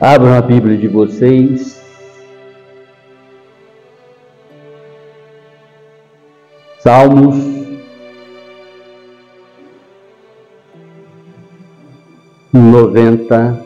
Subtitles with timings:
[0.00, 1.82] Abram a Bíblia de vocês.
[6.78, 7.36] Salmos.
[12.52, 13.60] Noventa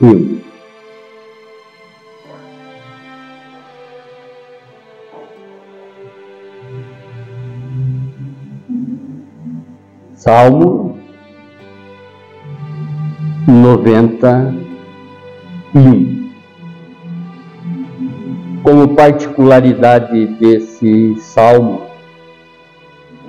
[0.00, 0.40] e um.
[10.14, 10.98] Salmo
[13.46, 14.65] noventa
[15.76, 16.26] um.
[18.62, 21.82] Como particularidade desse salmo,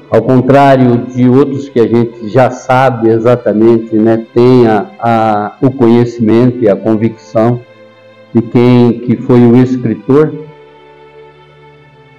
[0.09, 6.63] ao contrário de outros que a gente já sabe exatamente, né, tenha a, o conhecimento
[6.63, 7.61] e a convicção
[8.33, 10.33] de quem que foi o escritor,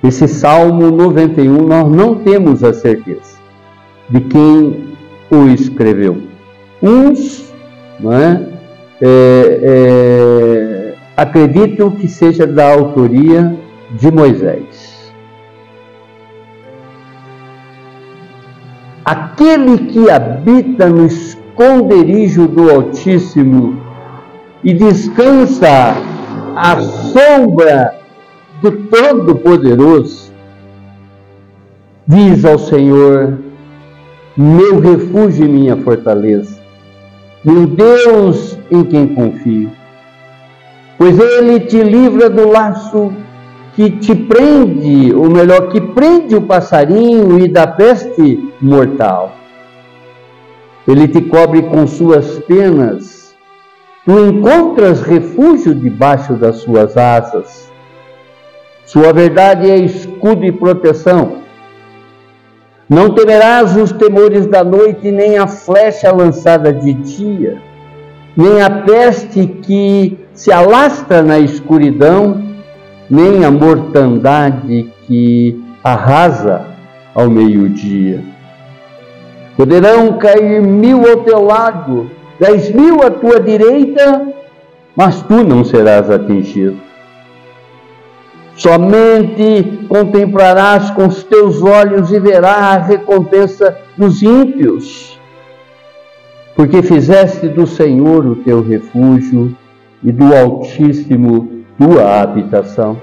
[0.05, 3.39] esse Salmo 91 nós não temos a certeza
[4.09, 4.95] de quem
[5.31, 6.23] o escreveu.
[6.81, 7.53] Uns
[7.99, 8.48] não
[9.01, 13.57] é, é, acreditam que seja da autoria
[13.93, 15.13] de Moisés.
[19.05, 23.81] Aquele que habita no esconderijo do Altíssimo
[24.63, 25.97] e descansa
[26.55, 27.95] à sombra
[28.61, 30.33] do Todo-Poderoso,
[32.07, 33.39] diz ao Senhor:
[34.37, 36.58] meu refúgio e minha fortaleza,
[37.45, 39.71] meu Deus em quem confio.
[40.97, 43.13] Pois ele te livra do laço
[43.75, 49.33] que te prende, ou melhor, que prende o passarinho e da peste mortal.
[50.87, 53.37] Ele te cobre com suas penas,
[54.05, 57.71] tu encontras refúgio debaixo das suas asas.
[58.85, 61.48] Sua verdade é escudo e proteção
[62.89, 67.59] não temerás os temores da noite, nem a flecha lançada de dia,
[68.37, 72.43] nem a peste que se alastra na escuridão,
[73.11, 76.67] nem a mortandade que arrasa
[77.15, 78.23] ao meio-dia.
[79.57, 82.11] Poderão cair mil ao teu lado,
[82.41, 84.29] dez mil à tua direita,
[84.97, 86.88] mas tu não serás atingido.
[88.59, 95.17] Somente contemplarás com os teus olhos e verás a recompensa dos ímpios,
[96.57, 99.57] porque fizeste do Senhor o teu refúgio
[100.03, 103.01] e do Altíssimo tua habitação.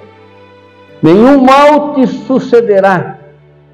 [1.01, 3.17] Nenhum mal te sucederá,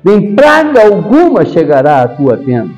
[0.03, 2.75] nem praga alguma chegará à tua tenda,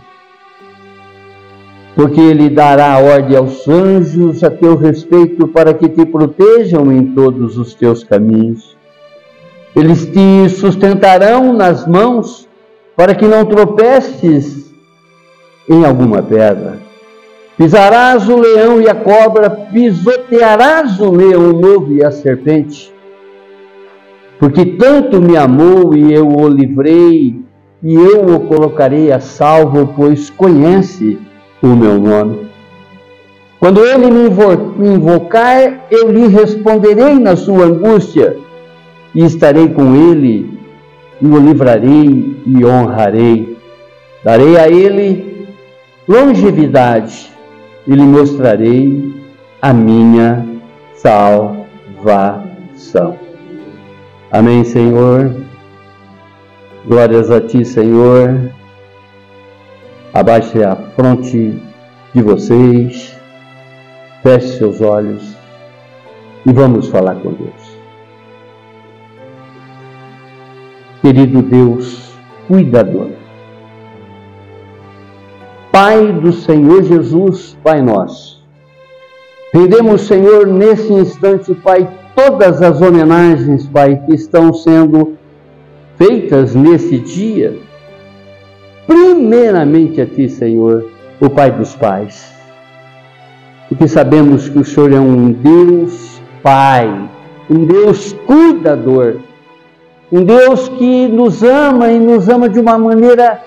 [1.94, 7.58] porque ele dará ordem aos anjos a teu respeito para que te protejam em todos
[7.58, 8.82] os teus caminhos.
[9.76, 12.48] Eles te sustentarão nas mãos
[12.96, 14.72] para que não tropeces
[15.68, 16.80] em alguma pedra.
[17.58, 22.94] Pisarás o leão e a cobra, pisotearás o leão novo e a serpente.
[24.40, 27.42] Porque tanto me amou e eu o livrei,
[27.82, 31.20] e eu o colocarei a salvo, pois conhece
[31.62, 32.48] o meu nome.
[33.60, 38.38] Quando ele me invocar, eu lhe responderei na sua angústia
[39.14, 40.60] e estarei com ele,
[41.22, 43.58] e o livrarei e honrarei.
[44.24, 45.48] Darei a ele
[46.08, 47.32] longevidade
[47.88, 49.14] e lhe mostrarei
[49.62, 50.46] a minha
[50.96, 51.68] salvação.
[54.32, 55.36] Amém, Senhor.
[56.86, 58.52] Glórias a Ti, Senhor.
[60.14, 61.60] Abaixe a fronte
[62.14, 63.16] de vocês,
[64.22, 65.36] feche seus olhos
[66.46, 67.63] e vamos falar com Deus.
[71.04, 72.14] Querido Deus,
[72.48, 73.10] cuidador.
[75.70, 78.42] Pai do Senhor Jesus, Pai nosso.
[79.54, 85.18] Rendemos, Senhor, nesse instante, Pai, todas as homenagens, Pai, que estão sendo
[85.98, 87.54] feitas nesse dia.
[88.88, 92.34] Primeiramente a Ti, Senhor, o Pai dos pais.
[93.68, 97.10] Porque sabemos que o Senhor é um Deus Pai,
[97.50, 99.18] um Deus cuidador
[100.14, 103.42] um Deus que nos ama e nos ama de uma maneira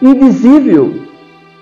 [0.00, 0.94] invisível,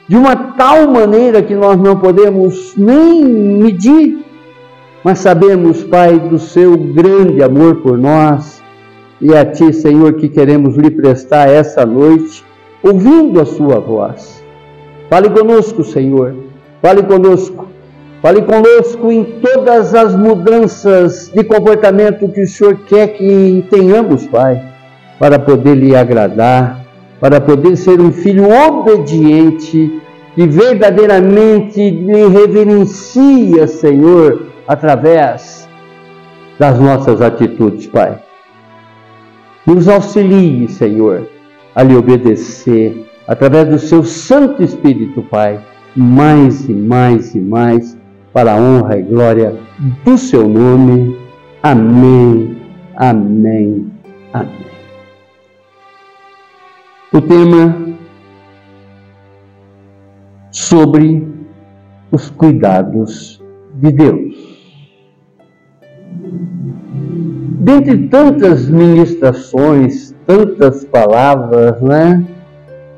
[0.07, 4.19] de uma tal maneira que nós não podemos nem medir,
[5.03, 8.63] mas sabemos, Pai, do seu grande amor por nós.
[9.19, 12.45] E a Ti, Senhor, que queremos lhe prestar essa noite,
[12.83, 14.45] ouvindo a Sua voz.
[15.09, 16.35] Fale conosco, Senhor,
[16.83, 17.67] fale conosco
[18.23, 24.63] Fale conosco em todas as mudanças de comportamento que o Senhor quer que tenhamos, Pai,
[25.19, 26.85] para poder lhe agradar,
[27.19, 30.03] para poder ser um filho obediente,
[30.35, 35.67] que verdadeiramente lhe reverencia, Senhor, através
[36.59, 38.19] das nossas atitudes, Pai.
[39.67, 41.27] Nos auxilie, Senhor,
[41.75, 45.59] a lhe obedecer através do seu Santo Espírito, Pai,
[45.97, 47.97] mais e mais e mais,
[48.33, 49.57] para a honra e glória
[50.05, 51.17] do seu nome.
[51.63, 52.57] Amém,
[52.97, 53.91] amém,
[54.33, 54.71] amém.
[57.13, 57.77] O tema
[60.51, 61.27] sobre
[62.13, 63.43] os cuidados
[63.75, 64.51] de Deus.
[67.61, 72.25] Dentre tantas ministrações, tantas palavras, né?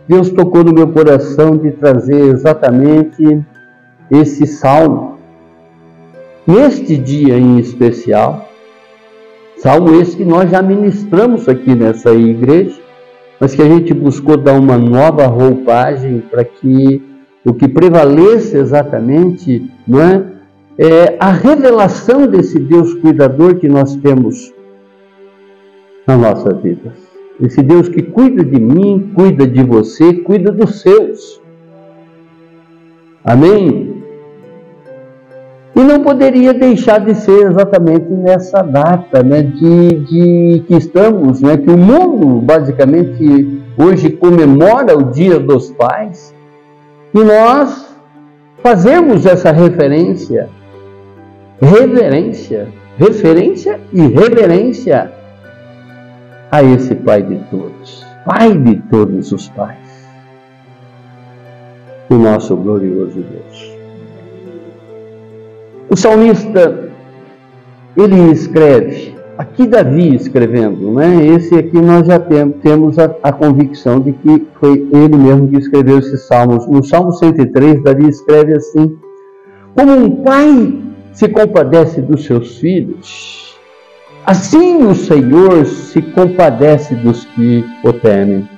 [0.08, 3.44] Deus tocou no meu coração de trazer exatamente
[4.11, 5.12] esse salmo.
[6.47, 8.49] Neste dia em especial,
[9.59, 12.81] salmo esse que nós já ministramos aqui nessa igreja,
[13.39, 17.00] mas que a gente buscou dar uma nova roupagem para que
[17.44, 20.25] o que prevaleça exatamente não é,
[20.79, 24.53] é a revelação desse Deus cuidador que nós temos
[26.06, 26.93] na nossa vida.
[27.41, 31.41] Esse Deus que cuida de mim, cuida de você, cuida dos seus.
[33.25, 33.92] Amém?
[35.75, 41.57] E não poderia deixar de ser exatamente nessa data né, de, de que estamos, né,
[41.57, 46.35] que o mundo basicamente hoje comemora o Dia dos Pais,
[47.15, 47.97] e nós
[48.63, 50.49] fazemos essa referência,
[51.61, 52.69] reverência,
[52.99, 55.11] referência e reverência
[56.51, 60.07] a esse Pai de todos, Pai de todos os pais,
[62.11, 63.72] o nosso glorioso Deus.
[65.93, 66.89] O salmista,
[67.94, 71.23] ele escreve, aqui Davi escrevendo, né?
[71.27, 75.59] Esse aqui nós já tem, temos a, a, convicção de que foi ele mesmo que
[75.59, 76.67] escreveu esses salmos.
[76.67, 78.97] No Salmo 103, Davi escreve assim:
[79.75, 80.81] Como um pai
[81.12, 83.55] se compadece dos seus filhos,
[84.25, 88.49] Assim o Senhor se compadece dos que o temem.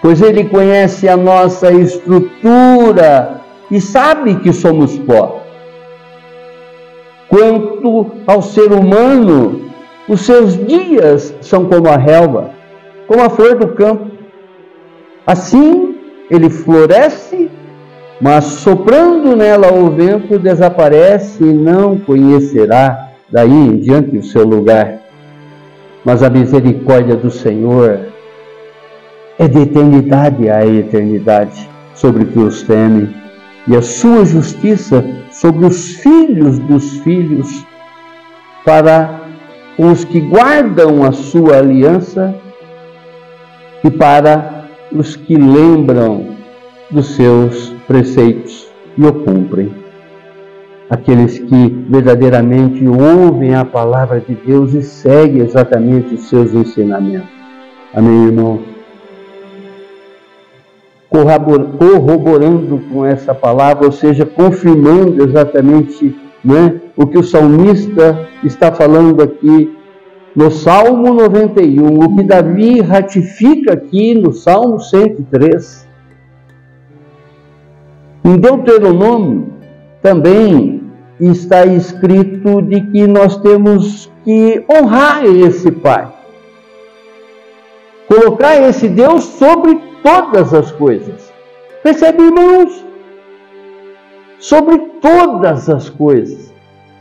[0.00, 5.42] Pois Ele conhece a nossa estrutura e sabe que somos pó.
[7.28, 9.70] Quanto ao ser humano,
[10.08, 12.50] os seus dias são como a relva,
[13.06, 14.10] como a flor do campo.
[15.26, 15.96] Assim
[16.30, 17.50] ele floresce,
[18.20, 25.00] mas soprando nela o vento desaparece e não conhecerá daí em diante o seu lugar.
[26.04, 27.98] Mas a misericórdia do Senhor
[29.38, 33.12] é de eternidade a eternidade sobre que os temem,
[33.68, 37.64] e a sua justiça sobre os filhos dos filhos,
[38.64, 39.20] para
[39.78, 42.34] os que guardam a sua aliança
[43.84, 46.36] e para os que lembram
[46.90, 49.86] dos seus preceitos e o cumprem
[50.88, 57.28] aqueles que verdadeiramente ouvem a palavra de Deus e seguem exatamente os seus ensinamentos.
[57.94, 58.75] Amém, irmão?
[61.08, 66.14] Corroborando com essa palavra, ou seja, confirmando exatamente
[66.44, 69.76] né, o que o salmista está falando aqui
[70.34, 75.88] no Salmo 91, o que Davi ratifica aqui no Salmo 103.
[78.22, 79.46] Em Deuteronômio,
[80.02, 80.82] também
[81.18, 86.08] está escrito de que nós temos que honrar esse Pai.
[88.06, 91.32] Colocar esse Deus sobre todas as coisas.
[91.82, 92.84] Percebe, irmãos?
[94.38, 96.54] Sobre todas as coisas.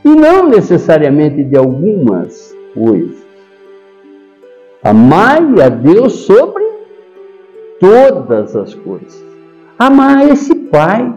[0.03, 3.25] E não necessariamente de algumas coisas.
[4.83, 6.63] Amai a Deus sobre
[7.79, 9.24] todas as coisas.
[9.77, 11.13] Amar esse Pai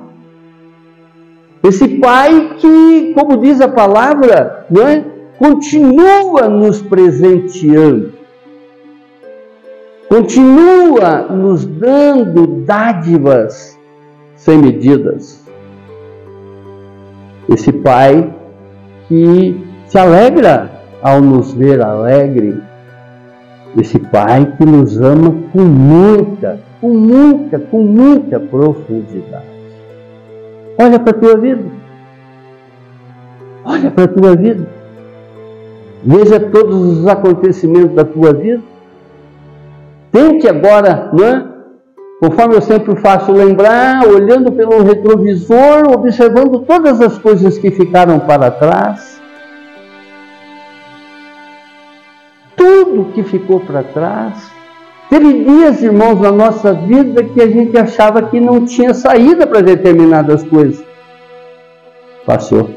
[1.63, 5.05] esse Pai que, como diz a palavra, não é?
[5.39, 8.13] continua nos presenteando,
[10.09, 13.79] continua nos dando dádivas
[14.35, 15.47] sem medidas.
[17.49, 18.33] Esse Pai
[19.07, 20.71] que se alegra
[21.03, 22.61] ao nos ver alegre,
[23.77, 29.47] esse Pai que nos ama com muita, com muita, com muita profundidade.
[30.79, 31.65] Olha para a tua vida.
[33.65, 34.67] Olha para a tua vida.
[36.05, 38.63] Veja todos os acontecimentos da tua vida.
[40.11, 41.47] Tente agora, não é?
[42.21, 48.51] Conforme eu sempre faço lembrar, olhando pelo retrovisor, observando todas as coisas que ficaram para
[48.51, 49.21] trás.
[52.57, 54.59] Tudo que ficou para trás
[55.09, 59.63] Teve dias, irmãos, na nossa vida que a gente achava que não tinha saída para
[59.63, 60.85] determinadas coisas.
[62.27, 62.69] Passou.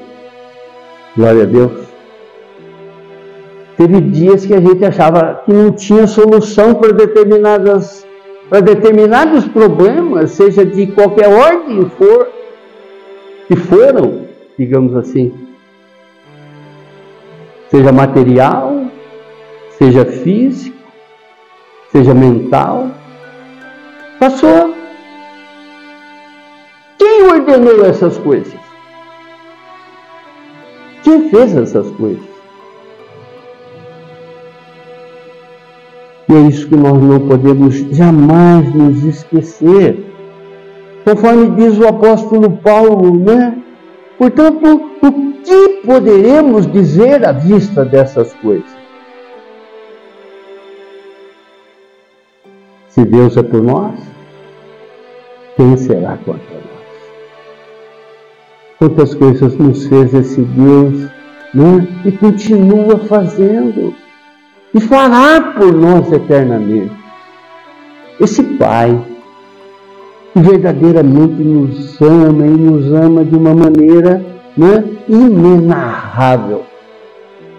[1.17, 1.80] Glória a Deus.
[3.81, 8.05] Teve dias que a gente achava que não tinha solução para determinadas
[8.47, 12.29] para determinados problemas, seja de qualquer ordem for,
[13.47, 15.33] que foram, digamos assim,
[17.71, 18.85] seja material,
[19.79, 20.77] seja físico,
[21.91, 22.87] seja mental,
[24.19, 24.75] passou.
[26.99, 28.53] Quem ordenou essas coisas?
[31.01, 32.30] Quem fez essas coisas?
[36.31, 40.01] E é isso que nós não podemos jamais nos esquecer.
[41.03, 43.61] Conforme diz o apóstolo Paulo, né?
[44.17, 45.11] Portanto, o
[45.43, 48.71] que poderemos dizer à vista dessas coisas?
[52.87, 53.99] Se Deus é por nós,
[55.57, 56.71] quem será contra nós?
[58.79, 61.11] Quantas coisas nos fez esse Deus,
[61.53, 61.85] né?
[62.05, 63.93] E continua fazendo
[64.73, 66.91] e fará por nós eternamente.
[68.19, 68.99] Esse Pai
[70.33, 74.23] que verdadeiramente nos ama e nos ama de uma maneira
[74.57, 76.63] né, inenarrável.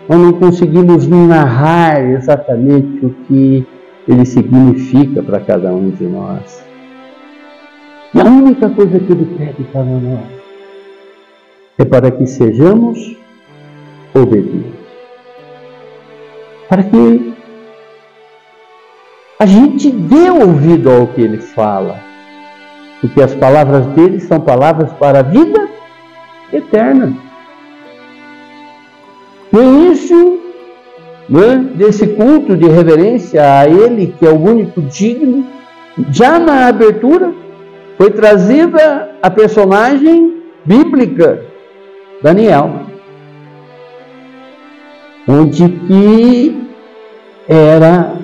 [0.08, 3.66] Nós não conseguimos narrar exatamente o que
[4.08, 6.64] ele significa para cada um de nós.
[8.14, 10.20] E a única coisa que ele pede para nós
[11.78, 13.16] é para que sejamos
[14.14, 14.81] obedientes
[16.72, 17.34] para que
[19.38, 21.98] a gente dê ouvido ao que ele fala,
[22.98, 25.68] porque as palavras dele são palavras para a vida
[26.50, 27.14] eterna.
[29.52, 30.40] No início
[31.28, 35.44] né, desse culto de reverência a ele, que é o único digno,
[36.10, 37.34] já na abertura
[37.98, 41.38] foi trazida a personagem bíblica,
[42.22, 42.92] Daniel
[45.26, 46.61] onde que
[47.48, 48.16] era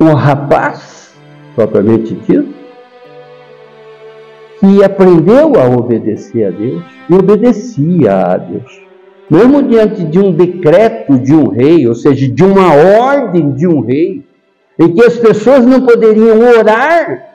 [0.00, 1.14] um rapaz,
[1.54, 2.54] propriamente dito,
[4.60, 8.80] que aprendeu a obedecer a Deus e obedecia a Deus.
[9.30, 13.80] Mesmo diante de um decreto de um rei, ou seja, de uma ordem de um
[13.80, 14.24] rei,
[14.78, 17.28] em que as pessoas não poderiam orar,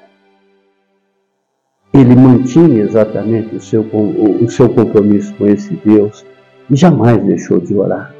[1.93, 6.25] ele mantinha exatamente o seu, o, o seu compromisso com esse Deus
[6.69, 8.12] e jamais deixou de orar.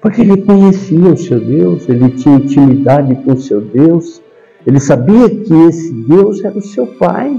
[0.00, 4.22] Porque ele conhecia o seu Deus, ele tinha intimidade com o seu Deus,
[4.66, 7.38] ele sabia que esse Deus era o seu Pai.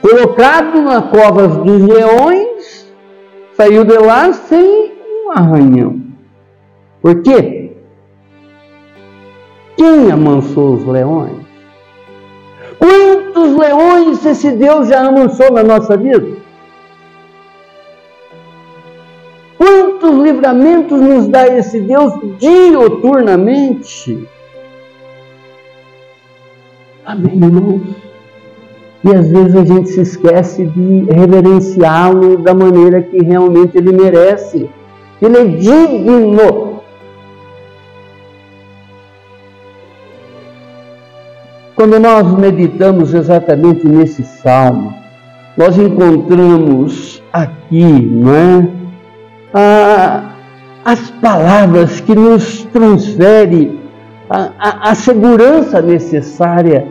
[0.00, 2.92] Colocado na cova dos leões,
[3.54, 4.92] saiu de lá sem
[5.26, 6.00] um arranhão.
[7.02, 7.72] Por quê?
[9.76, 11.36] Quem amansou os leões?
[12.78, 16.37] Quantos leões esse Deus já amansou na nossa vida?
[20.08, 24.26] Quantos livramentos nos dá esse Deus dioturnamente?
[27.04, 27.82] Amém, irmãos?
[29.04, 34.70] E às vezes a gente se esquece de reverenciá-lo da maneira que realmente ele merece.
[35.20, 36.78] Ele é digno
[41.76, 44.92] Quando nós meditamos exatamente nesse salmo,
[45.56, 48.77] nós encontramos aqui, não é?
[50.84, 53.80] As palavras que nos transferem
[54.28, 56.86] a, a, a segurança necessária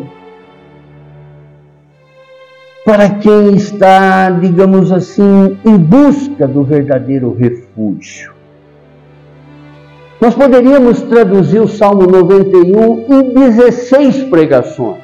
[2.87, 8.31] para quem está, digamos assim, em busca do verdadeiro refúgio.
[10.21, 15.03] Nós poderíamos traduzir o Salmo 91 em 16 pregações,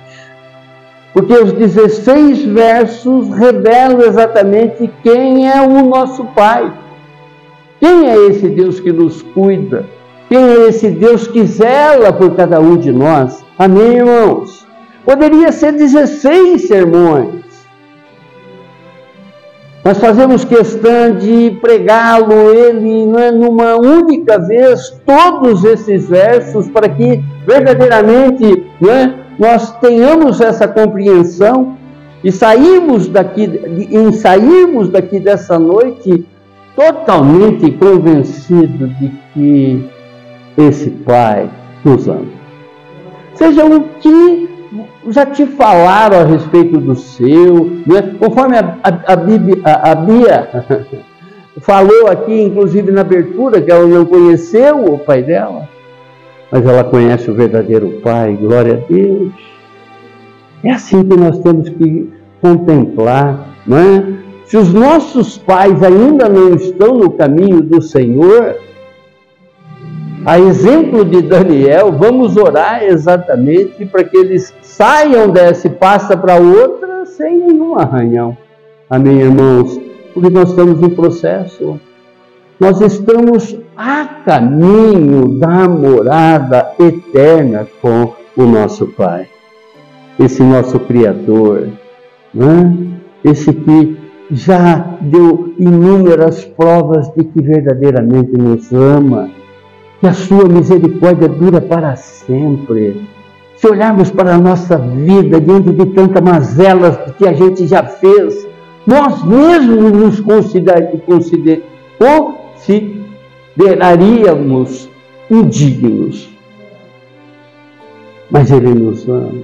[1.13, 6.71] porque os 16 versos revelam exatamente quem é o nosso Pai.
[7.83, 9.85] Quem é esse Deus que nos cuida?
[10.29, 13.43] Quem é esse Deus que zela por cada um de nós?
[13.59, 14.65] Amém, irmãos?
[15.03, 17.43] Poderia ser 16 sermões,
[19.83, 26.87] nós fazemos questão de pregá-lo, ele não é numa única vez, todos esses versos, para
[26.87, 31.75] que verdadeiramente não é, nós tenhamos essa compreensão
[32.23, 33.43] e saímos daqui,
[33.91, 36.25] em sairmos daqui dessa noite
[36.75, 39.89] totalmente convencidos de que
[40.57, 41.49] esse Pai
[41.83, 42.25] nos ama.
[43.35, 44.49] Seja o que
[45.09, 48.15] já te falaram a respeito do seu, né?
[48.19, 50.49] conforme a, a, a, Bíblia, a Bia
[51.61, 55.67] falou aqui, inclusive na abertura, que ela não conheceu o pai dela,
[56.51, 59.33] mas ela conhece o verdadeiro pai, glória a Deus.
[60.63, 62.11] É assim que nós temos que
[62.41, 64.03] contemplar não é?
[64.45, 68.57] Se os nossos pais ainda não estão no caminho do Senhor,
[70.25, 76.37] a exemplo de Daniel, vamos orar exatamente para que eles saiam dessa e passem para
[76.37, 78.37] outra sem nenhum arranhão.
[78.89, 79.79] Amém, irmãos?
[80.13, 81.79] Porque nós estamos em processo.
[82.59, 89.27] Nós estamos a caminho da morada eterna com o nosso Pai.
[90.17, 91.67] Esse nosso Criador,
[92.33, 92.73] né?
[93.25, 94.02] esse que
[94.33, 99.29] já deu inúmeras provas de que verdadeiramente nos ama
[99.99, 103.01] que a sua misericórdia dura para sempre.
[103.55, 108.47] Se olharmos para a nossa vida diante de tantas mazelas que a gente já fez,
[108.85, 111.63] nós mesmos nos consider, consider,
[113.55, 114.89] consideraríamos
[115.29, 116.29] indignos.
[118.29, 119.43] Mas Ele nos ama,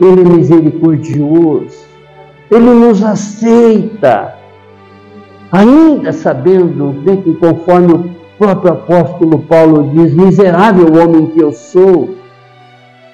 [0.00, 1.87] Ele é misericordioso,
[2.50, 4.34] Ele nos aceita,
[5.52, 12.14] ainda sabendo que conforme próprio apóstolo Paulo diz: Miserável homem que eu sou,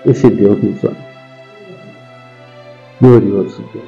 [0.07, 0.97] esse Deus nos ama.
[3.01, 3.85] Glorioso Deus.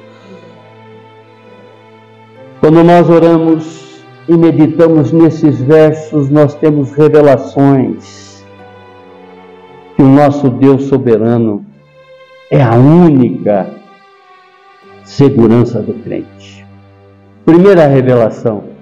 [2.59, 8.45] Quando nós oramos e meditamos nesses versos, nós temos revelações
[9.95, 11.63] que o nosso Deus soberano
[12.51, 13.69] é a única
[15.07, 16.65] segurança do crente.
[17.45, 18.77] Primeira revelação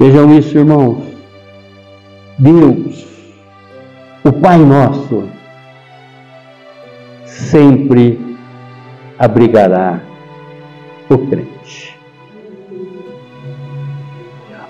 [0.00, 1.04] Vejam isso, irmãos.
[2.38, 3.06] Deus,
[4.24, 5.28] o Pai Nosso,
[7.26, 8.18] sempre
[9.18, 10.00] abrigará
[11.06, 11.94] o crente.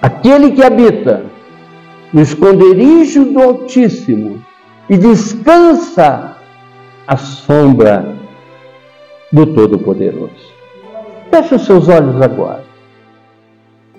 [0.03, 1.27] Aquele que habita
[2.13, 4.45] no esconderijo do Altíssimo
[4.89, 6.39] e descansa
[7.07, 8.17] à sombra
[9.33, 10.53] do Todo-Poderoso.
[11.31, 12.65] Feche os seus olhos agora.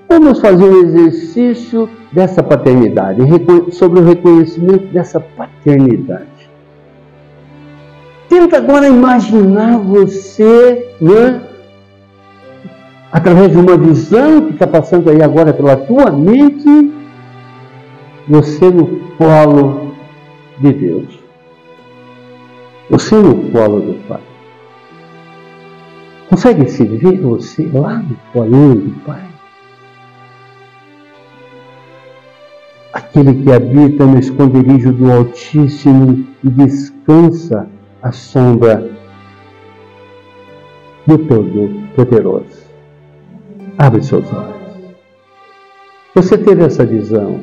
[0.10, 3.22] Vamos fazer um exercício dessa paternidade,
[3.72, 6.50] sobre o reconhecimento dessa paternidade.
[8.28, 11.42] Tenta agora imaginar você, né,
[13.12, 16.92] através de uma visão que está passando aí agora pela tua mente,
[18.28, 19.94] você no colo
[20.60, 21.20] de Deus.
[22.90, 24.31] Você no colo do Pai.
[26.32, 29.32] Consegue se ver você lá no colo do Pai?
[32.94, 37.68] aquele que habita no esconderijo do Altíssimo e descansa
[38.02, 38.90] à sombra
[41.06, 42.72] do Todo-Poderoso.
[43.78, 44.96] Abre seus olhos.
[46.16, 47.42] Você teve essa visão,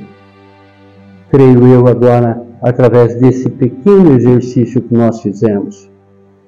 [1.31, 5.91] creio eu agora, através desse pequeno exercício que nós fizemos.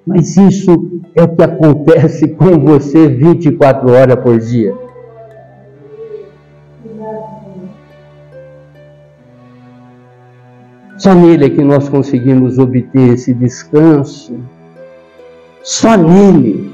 [0.07, 4.75] Mas isso é o que acontece com você 24 horas por dia.
[10.97, 14.39] Só nele é que nós conseguimos obter esse descanso.
[15.63, 16.71] Só nele.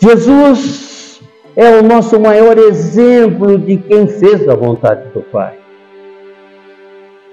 [0.00, 1.20] Jesus
[1.54, 5.58] é o nosso maior exemplo de quem fez a vontade do Pai.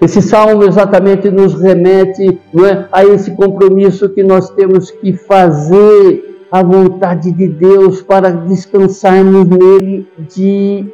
[0.00, 6.62] Esse salmo exatamente nos remete é, a esse compromisso que nós temos que fazer a
[6.62, 10.84] vontade de Deus para descansarmos nele de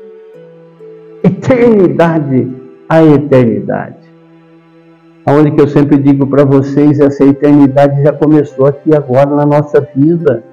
[1.22, 3.96] eternidade a eternidade.
[5.24, 9.80] Aonde que eu sempre digo para vocês, essa eternidade já começou aqui agora na nossa
[9.94, 10.44] vida.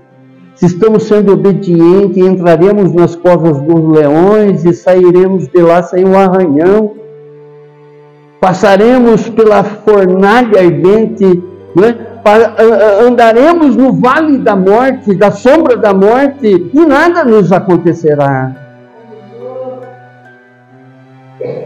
[0.56, 6.18] Se estamos sendo obedientes, entraremos nas covas dos leões e sairemos de lá sem um
[6.18, 6.94] arranhão.
[8.40, 11.44] Passaremos pela fornalha ardente,
[11.76, 11.96] né?
[13.06, 18.56] andaremos no vale da morte, da sombra da morte, e nada nos acontecerá.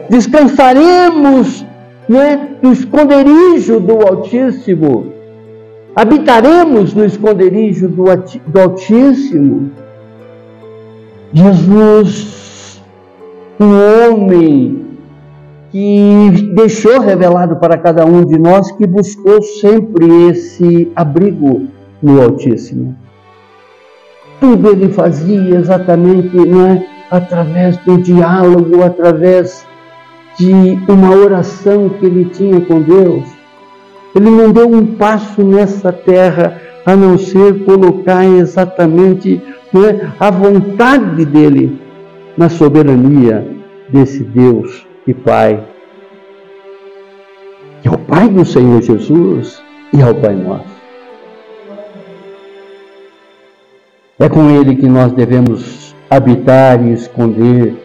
[0.09, 1.65] Descansaremos
[2.09, 2.39] é?
[2.61, 5.13] no esconderijo do Altíssimo.
[5.95, 8.05] Habitaremos no esconderijo do,
[8.47, 9.71] do Altíssimo.
[11.31, 12.81] Jesus,
[13.59, 14.92] um homem
[15.73, 21.63] que deixou revelado para cada um de nós que buscou sempre esse abrigo
[21.99, 22.95] no Altíssimo.
[24.39, 26.85] Tudo ele fazia exatamente não é?
[27.09, 29.65] através do diálogo, através
[30.37, 30.51] de
[30.87, 33.27] uma oração que ele tinha com Deus.
[34.15, 39.41] Ele não deu um passo nessa terra a não ser colocar exatamente
[39.73, 41.81] é, a vontade dele
[42.37, 43.47] na soberania
[43.89, 45.63] desse Deus e Pai,
[47.81, 49.61] que é o Pai do Senhor Jesus
[49.93, 50.73] e é o Pai nosso.
[54.19, 57.75] É com Ele que nós devemos habitar e esconder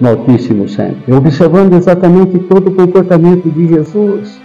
[0.00, 4.40] no Altíssimo sempre, observando exatamente todo o comportamento de Jesus,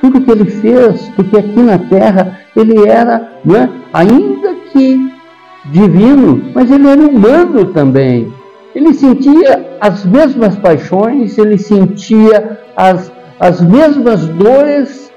[0.00, 5.12] tudo que ele fez, porque aqui na terra ele era, é, ainda que
[5.66, 8.32] divino, mas ele era humano também.
[8.74, 15.12] Ele sentia as mesmas paixões, ele sentia as, as mesmas dores,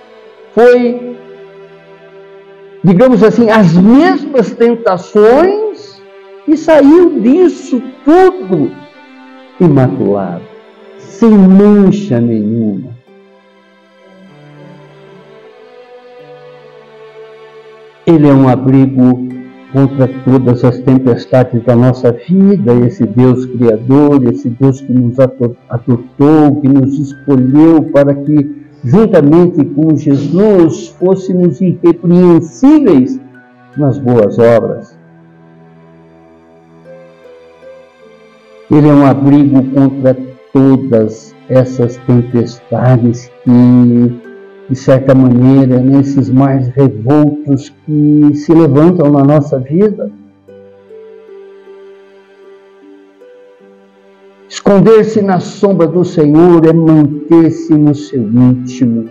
[0.53, 1.17] foi,
[2.83, 6.01] digamos assim, as mesmas tentações
[6.47, 8.71] e saiu disso tudo
[9.59, 10.43] imaculado,
[10.97, 12.97] sem mancha nenhuma.
[18.07, 19.38] Ele é um abrigo
[19.71, 26.62] contra todas as tempestades da nossa vida, esse Deus Criador, esse Deus que nos adotou,
[26.62, 33.19] que nos escolheu para que, juntamente com Jesus, fôssemos irrepreensíveis
[33.77, 34.97] nas boas obras.
[38.71, 40.15] Ele é um abrigo contra
[40.53, 44.28] todas essas tempestades que,
[44.69, 50.12] de certa maneira, nesses mares revoltos que se levantam na nossa vida.
[54.47, 59.10] Esconder-se na sombra do Senhor é manter-se no seu íntimo.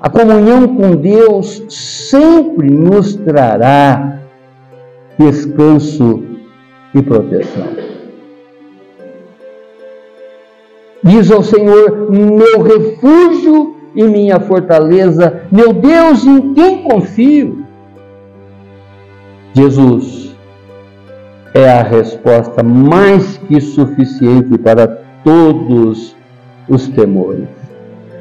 [0.00, 4.18] A comunhão com Deus sempre nos trará
[5.16, 6.24] descanso
[6.94, 7.68] e proteção.
[11.04, 17.64] Diz ao Senhor: meu refúgio e minha fortaleza, meu Deus em quem confio.
[19.52, 20.34] Jesus
[21.54, 24.86] é a resposta mais que suficiente para
[25.24, 26.16] todos
[26.68, 27.48] os temores.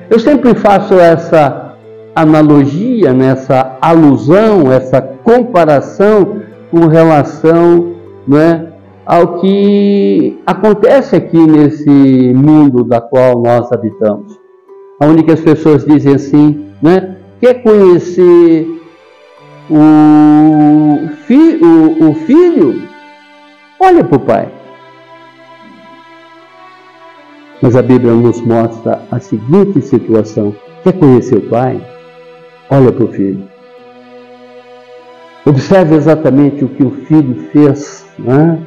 [0.09, 1.75] Eu sempre faço essa
[2.15, 7.95] analogia, nessa alusão, essa comparação com relação
[8.27, 8.67] não é,
[9.05, 11.89] ao que acontece aqui nesse
[12.33, 14.38] mundo da qual nós habitamos.
[14.99, 17.15] Onde que as pessoas dizem assim, né?
[17.39, 18.67] Quer conhecer
[19.69, 22.81] o, fi, o, o filho?
[23.79, 24.49] Olha para o pai.
[27.61, 31.81] Mas a Bíblia nos mostra a seguinte situação: quer conhecer o pai?
[32.69, 33.47] Olha para o filho.
[35.45, 38.59] Observe exatamente o que o filho fez, né?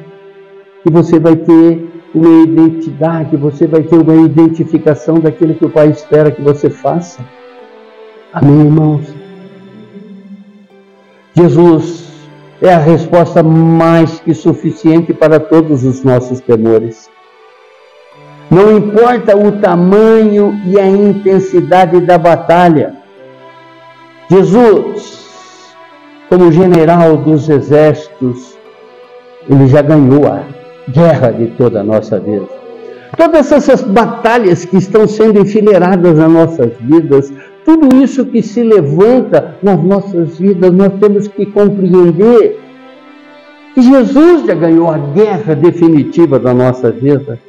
[0.83, 5.89] que você vai ter uma identidade, você vai ter uma identificação daquilo que o Pai
[5.89, 7.23] espera que você faça.
[8.31, 9.13] Amém, irmãos?
[11.33, 12.03] Jesus
[12.61, 17.09] é a resposta mais que suficiente para todos os nossos temores.
[18.49, 22.95] Não importa o tamanho e a intensidade da batalha,
[24.29, 25.75] Jesus,
[26.29, 28.57] como general dos exércitos,
[29.49, 30.43] ele já ganhou a
[30.89, 32.47] guerra de toda a nossa vida.
[33.17, 37.31] Todas essas batalhas que estão sendo enfileiradas nas nossas vidas,
[37.63, 42.59] tudo isso que se levanta nas nossas vidas, nós temos que compreender
[43.73, 47.39] que Jesus já ganhou a guerra definitiva da nossa vida.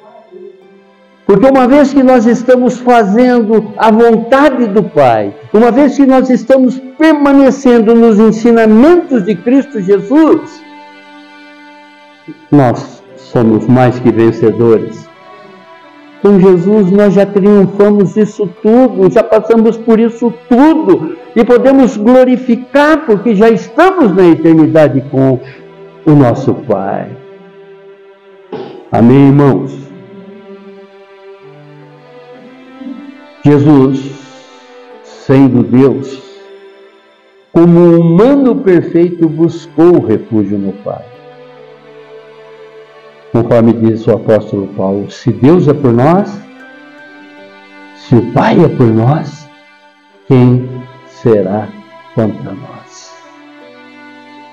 [1.27, 6.29] Porque uma vez que nós estamos fazendo a vontade do Pai, uma vez que nós
[6.29, 10.63] estamos permanecendo nos ensinamentos de Cristo Jesus,
[12.53, 12.94] nós
[13.35, 15.09] somos mais que vencedores.
[16.23, 23.05] Com Jesus nós já triunfamos isso tudo, já passamos por isso tudo e podemos glorificar
[23.05, 25.41] porque já estamos na eternidade com
[26.07, 27.11] o nosso Pai.
[28.91, 29.77] Amém, irmãos?
[33.45, 34.13] Jesus,
[35.03, 36.23] sendo Deus,
[37.53, 41.14] como humano perfeito, buscou refúgio no Pai
[43.35, 46.41] conforme diz o apóstolo Paulo: se Deus é por nós,
[47.97, 49.51] se o Pai é por nós,
[50.29, 50.71] quem
[51.09, 51.69] será
[52.15, 53.13] contra nós?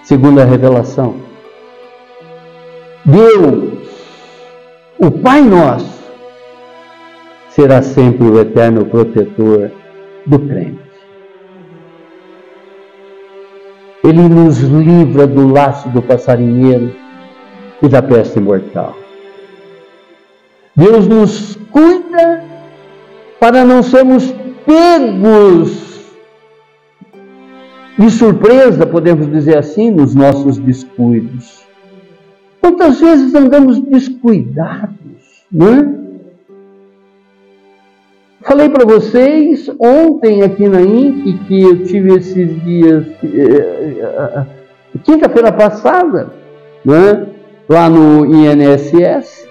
[0.02, 1.15] Segunda revelação:
[3.06, 3.88] Deus,
[4.98, 6.02] o Pai nosso,
[7.50, 9.72] será sempre o eterno protetor
[10.26, 10.82] do crente.
[14.04, 17.11] Ele nos livra do laço do passarinheiro
[17.82, 18.96] e da peste mortal.
[20.76, 22.44] Deus nos cuida
[23.39, 24.34] para não sermos
[24.65, 25.91] pegos
[27.98, 31.62] de surpresa, podemos dizer assim, nos nossos descuidos.
[32.62, 36.02] Quantas vezes andamos descuidados, não é?
[38.44, 44.46] Falei para vocês ontem aqui na INC que eu tive esses dias, eh, eh, eh,
[45.04, 46.34] quinta-feira passada,
[46.84, 47.28] né?
[47.71, 49.47] Lá no INSS.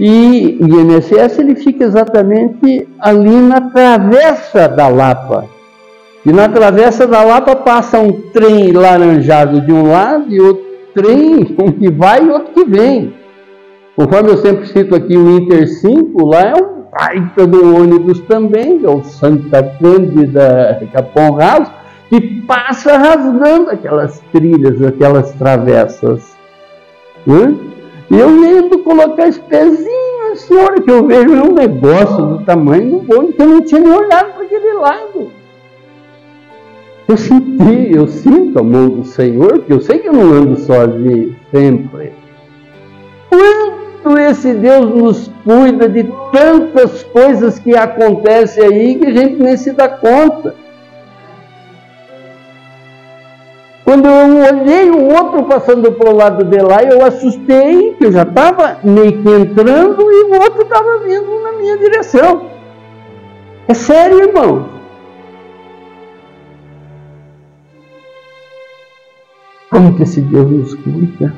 [0.00, 5.46] E o INSS ele fica exatamente ali na travessa da Lapa.
[6.26, 11.56] E na travessa da Lapa passa um trem laranjado de um lado e outro trem,
[11.62, 13.14] um que vai e outro que vem.
[13.96, 18.80] Conforme eu sempre cito aqui o Inter 5, lá é um baita do ônibus também,
[18.84, 21.72] é o Santa Cândida Capão Raso,
[22.08, 26.37] que passa rasgando aquelas trilhas, aquelas travessas.
[27.26, 27.54] Né?
[28.10, 33.00] E eu lembro colocar esse pezinho, assim, a que eu vejo um negócio do tamanho
[33.00, 35.30] do ônibus, que eu não tinha nem olhado para aquele lado.
[37.08, 40.58] Eu senti, eu sinto a mão do Senhor, porque eu sei que eu não ando
[40.60, 42.12] sozinho sempre.
[43.28, 49.56] Quanto esse Deus nos cuida de tantas coisas que acontecem aí que a gente nem
[49.56, 50.54] se dá conta.
[53.88, 58.12] Quando eu olhei o outro passando para o lado de lá, eu assustei, que eu
[58.12, 62.50] já estava meio que entrando e o outro estava vindo na minha direção.
[63.66, 64.68] É sério, irmão.
[69.70, 71.32] Como que esse Deus nos cuida?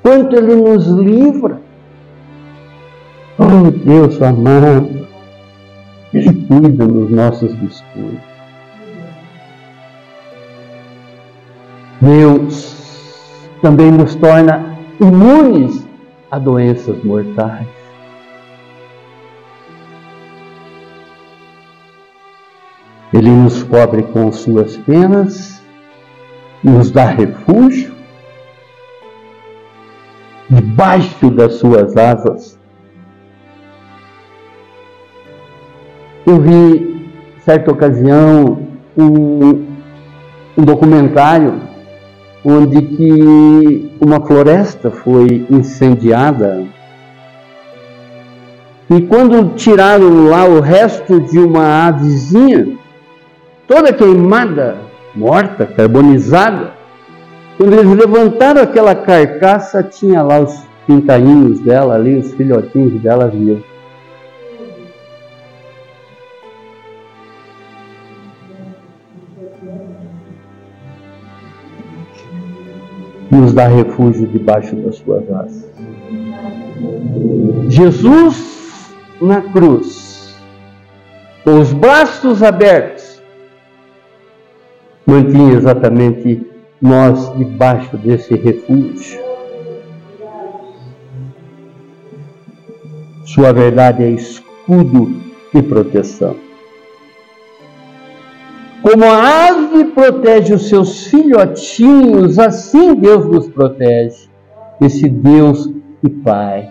[0.00, 1.60] Quanto Ele nos livra?
[3.36, 5.08] Oh Deus amado,
[6.12, 8.33] Ele cuida dos nossos descuidos.
[12.04, 12.74] Deus
[13.62, 15.86] também nos torna imunes
[16.30, 17.66] a doenças mortais.
[23.12, 25.64] Ele nos cobre com suas penas
[26.62, 27.94] nos dá refúgio
[30.48, 32.58] debaixo das suas asas.
[36.26, 39.66] Eu vi, certa ocasião, um,
[40.56, 41.73] um documentário
[42.44, 46.64] onde que uma floresta foi incendiada
[48.90, 52.76] e quando tiraram lá o resto de uma avezinha,
[53.66, 54.76] toda queimada,
[55.14, 56.72] morta, carbonizada.
[57.56, 63.64] Quando eles levantaram aquela carcaça, tinha lá os pintainhos dela ali, os filhotinhos dela vivos.
[73.34, 75.68] Nos dá refúgio debaixo das suas asas.
[77.68, 80.36] Jesus na cruz,
[81.42, 83.20] com os braços abertos,
[85.04, 86.46] mantinha exatamente
[86.80, 89.20] nós debaixo desse refúgio.
[93.24, 95.12] Sua verdade é escudo
[95.52, 96.43] e proteção.
[98.84, 104.28] Como a ave protege os seus filhotinhos, assim Deus nos protege.
[104.78, 105.70] Esse Deus
[106.02, 106.70] e Pai.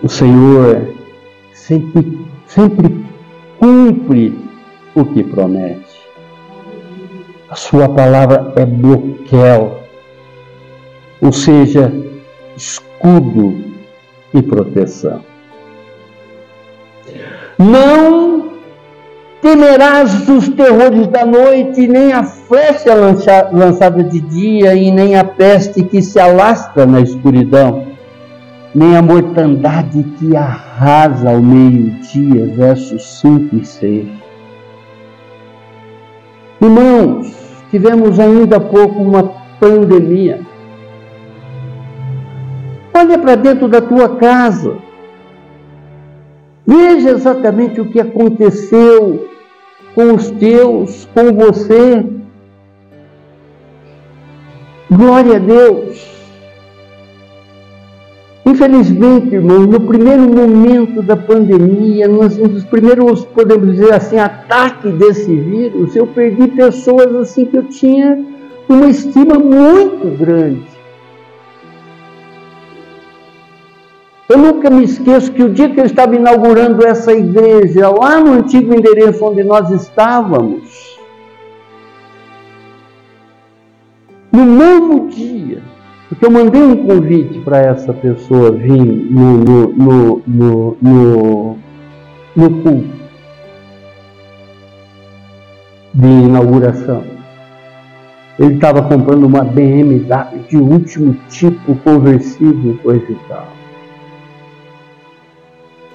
[0.00, 0.94] O Senhor
[1.52, 3.04] sempre, sempre
[3.58, 4.38] cumpre
[4.94, 6.00] o que promete.
[7.48, 9.72] A sua palavra é bloqueio,
[11.20, 11.92] ou seja,
[12.56, 13.64] escudo
[14.32, 15.24] e proteção.
[17.58, 18.29] Não
[19.50, 22.94] temerás os terrores da noite, nem a flecha
[23.52, 27.84] lançada de dia, e nem a peste que se alastra na escuridão,
[28.72, 32.46] nem a mortandade que arrasa ao meio-dia.
[32.54, 34.06] Versos 5 e 6.
[36.62, 37.34] Irmãos,
[37.72, 40.40] tivemos ainda há pouco uma pandemia.
[42.94, 44.76] Olha para dentro da tua casa.
[46.64, 49.28] Veja exatamente o que aconteceu
[49.94, 52.04] com os teus, com você.
[54.90, 56.10] Glória a Deus.
[58.44, 65.34] Infelizmente, irmãos, no primeiro momento da pandemia, nos, nos primeiros, podemos dizer assim, ataque desse
[65.34, 68.18] vírus, eu perdi pessoas assim que eu tinha
[68.68, 70.79] uma estima muito grande.
[74.30, 78.34] Eu nunca me esqueço que o dia que eu estava inaugurando essa igreja, lá no
[78.34, 80.96] antigo endereço onde nós estávamos,
[84.30, 85.60] no mesmo dia,
[86.08, 91.58] porque eu mandei um convite para essa pessoa vir no, no, no, no,
[92.36, 93.00] no, culto
[95.92, 97.02] de inauguração.
[98.38, 103.59] Ele estava comprando uma BMW de último tipo, conversível, coisa e tal.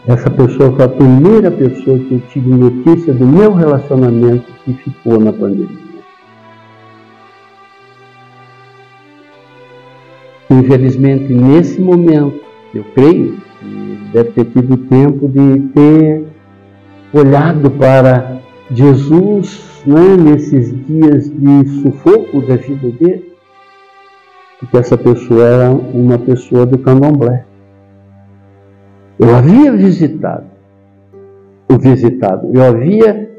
[0.07, 5.19] Essa pessoa foi a primeira pessoa que eu tive notícia do meu relacionamento que ficou
[5.19, 5.85] na pandemia.
[10.51, 12.39] Infelizmente, nesse momento,
[12.71, 16.23] eu creio que deve ter tido tempo de ter
[17.11, 18.37] olhado para
[18.71, 23.33] Jesus né, nesses dias de sufoco da vida dele,
[24.59, 27.43] porque essa pessoa era uma pessoa do candomblé.
[29.17, 30.45] Eu havia visitado,
[31.69, 33.31] o visitado, eu havia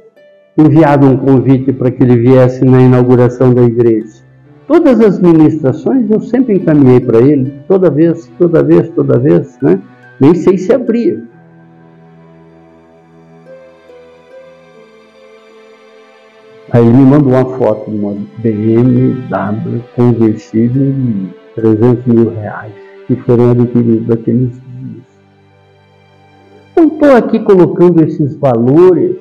[0.57, 4.25] enviado um convite para que ele viesse na inauguração da igreja.
[4.67, 9.79] Todas as ministrações eu sempre encaminhei para ele, toda vez, toda vez, toda vez, né?
[10.19, 11.23] Nem sei se abria.
[16.73, 22.73] Aí ele me mandou uma foto de uma BMW conversível de 300 mil reais
[23.07, 24.66] que foram adquiridos naqueles
[26.77, 29.17] Eu estou aqui colocando esses valores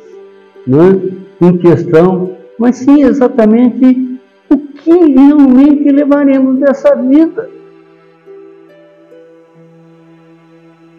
[0.67, 1.01] né,
[1.41, 7.49] em questão, mas sim exatamente o que realmente levaremos dessa vida.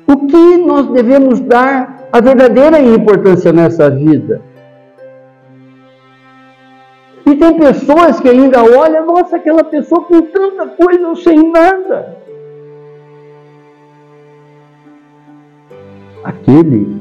[0.06, 4.40] O que nós devemos dar a verdadeira importância nessa vida?
[7.26, 12.25] E tem pessoas que ainda olham, nossa, aquela pessoa com tanta coisa sem nada.
[16.26, 17.00] Aquele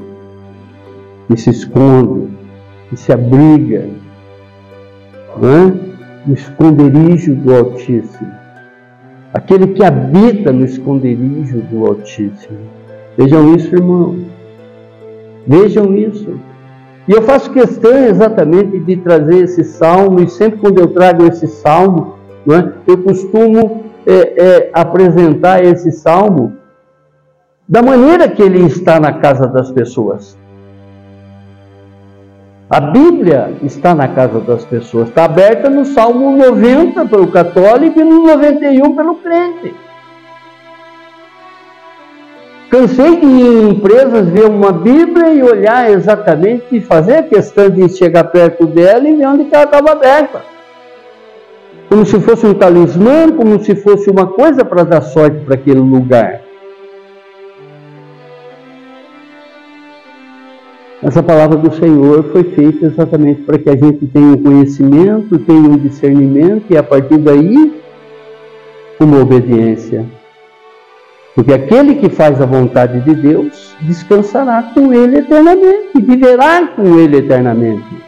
[1.26, 2.28] que se esconde,
[2.88, 3.88] que se abriga,
[5.42, 6.24] é?
[6.24, 8.30] no esconderijo do Altíssimo.
[9.34, 12.56] Aquele que habita no esconderijo do Altíssimo.
[13.18, 14.16] Vejam isso, irmão.
[15.44, 16.38] Vejam isso.
[17.08, 21.48] E eu faço questão exatamente de trazer esse salmo, e sempre quando eu trago esse
[21.48, 22.14] salmo,
[22.48, 26.55] é, eu costumo é, é, apresentar esse salmo
[27.68, 30.38] da maneira que ele está na casa das pessoas.
[32.70, 38.04] A Bíblia está na casa das pessoas, está aberta no Salmo 90 pelo católico e
[38.04, 39.74] no 91 pelo crente.
[42.70, 47.70] Cansei de ir em empresas ver uma Bíblia e olhar exatamente e fazer a questão
[47.70, 50.42] de chegar perto dela e ver onde ela estava aberta.
[51.88, 55.78] Como se fosse um talismã, como se fosse uma coisa para dar sorte para aquele
[55.78, 56.45] lugar.
[61.02, 65.68] Essa palavra do Senhor foi feita exatamente para que a gente tenha um conhecimento, tenha
[65.68, 67.74] um discernimento e a partir daí
[68.98, 70.06] uma obediência.
[71.34, 77.18] Porque aquele que faz a vontade de Deus descansará com ele eternamente, viverá com ele
[77.18, 78.05] eternamente.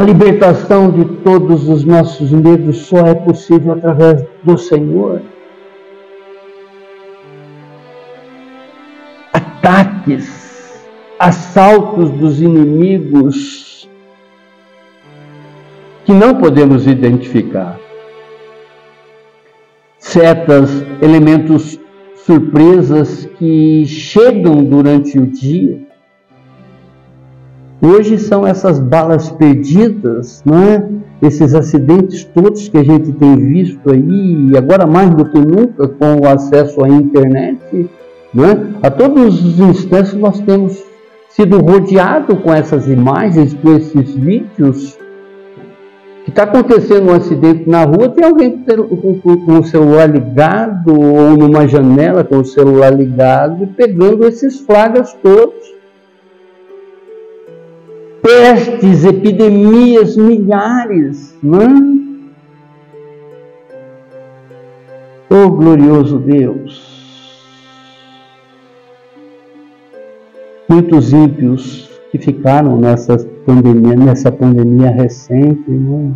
[0.00, 5.20] A libertação de todos os nossos medos só é possível através do Senhor.
[9.30, 13.90] Ataques assaltos dos inimigos
[16.06, 17.78] que não podemos identificar.
[19.98, 21.78] Setas, elementos
[22.24, 25.89] surpresas que chegam durante o dia.
[27.82, 30.86] Hoje são essas balas perdidas, não é?
[31.22, 36.20] Esses acidentes todos que a gente tem visto aí, agora mais do que nunca com
[36.20, 37.88] o acesso à internet,
[38.34, 38.56] não é?
[38.82, 40.82] A todos os instantes nós temos
[41.30, 44.98] sido rodeado com essas imagens, com esses vídeos,
[46.24, 51.66] que está acontecendo um acidente na rua, tem alguém com, o celular ligado ou numa
[51.66, 55.79] janela com o celular ligado e pegando esses flagas todos.
[58.22, 61.90] Pestes, epidemias, milhares, não é?
[65.30, 66.90] Oh glorioso Deus!
[70.70, 76.14] muitos ímpios que ficaram nessa pandemia, nessa pandemia recente, né?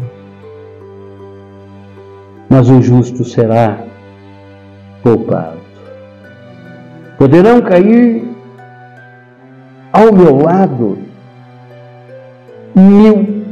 [2.48, 3.84] mas o justo será
[5.02, 5.58] poupado.
[7.18, 8.28] Poderão cair
[9.92, 10.98] ao meu lado
[12.74, 13.44] mil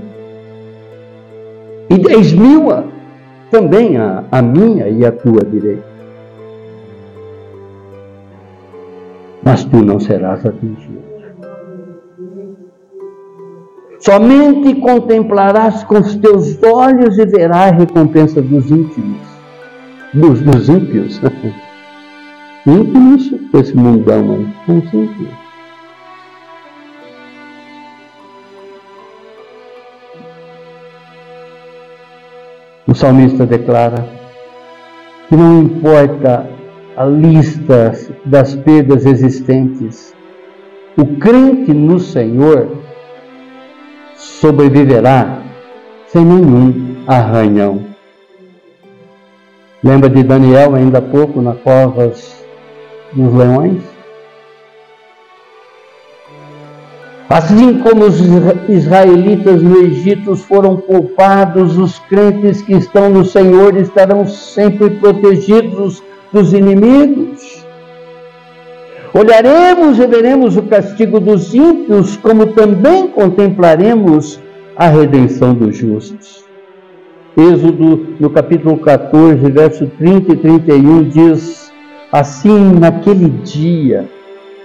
[1.91, 2.69] e dez mil
[3.51, 5.93] também a, a minha e a tua direita.
[9.43, 11.03] mas tu não serás atingido.
[13.99, 19.21] Somente contemplarás com os teus olhos e verás a recompensa dos íntimos,
[20.13, 21.21] dos, dos ímpios.
[22.67, 25.42] ímpios, esse mundão aí, são os ímpios.
[32.93, 34.07] O salmista declara
[35.27, 36.47] que não importa
[36.95, 37.91] a lista
[38.23, 40.15] das perdas existentes.
[40.99, 42.69] O crente no Senhor
[44.15, 45.39] sobreviverá
[46.09, 47.83] sem nenhum arranhão.
[49.83, 52.45] Lembra de Daniel ainda há pouco na covas
[53.15, 53.92] dos leões?
[57.33, 58.21] Assim como os
[58.69, 66.53] israelitas no Egito foram poupados, os crentes que estão no Senhor estarão sempre protegidos dos
[66.53, 67.65] inimigos.
[69.15, 74.39] Olharemos e veremos o castigo dos ímpios, como também contemplaremos
[74.77, 76.45] a redenção dos justos.
[77.35, 81.73] Êxodo, no capítulo 14, verso 30 e 31, diz:
[82.13, 84.07] Assim, naquele dia,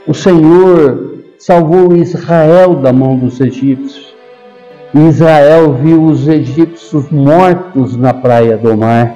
[0.05, 4.15] o Senhor salvou Israel da mão dos egípcios.
[4.93, 9.15] Israel viu os egípcios mortos na praia do mar.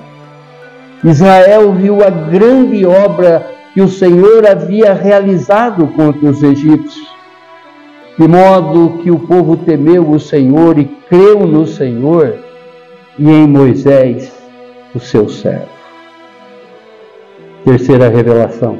[1.03, 7.07] Israel viu a grande obra que o Senhor havia realizado contra os egípcios,
[8.19, 12.35] de modo que o povo temeu o Senhor e creu no Senhor
[13.17, 14.31] e em Moisés,
[14.93, 15.69] o seu servo.
[17.63, 18.79] Terceira revelação.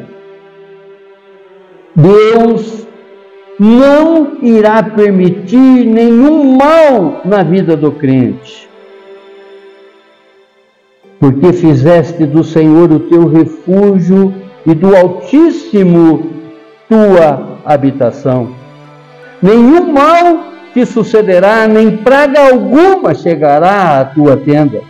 [1.96, 2.82] Deus
[3.64, 8.68] não irá permitir nenhum mal na vida do crente.
[11.20, 14.34] Porque fizeste do Senhor o teu refúgio
[14.66, 16.32] e do Altíssimo
[16.90, 18.50] tua habitação.
[19.40, 20.40] Nenhum mal
[20.74, 24.82] te sucederá, nem praga alguma chegará à tua tenda.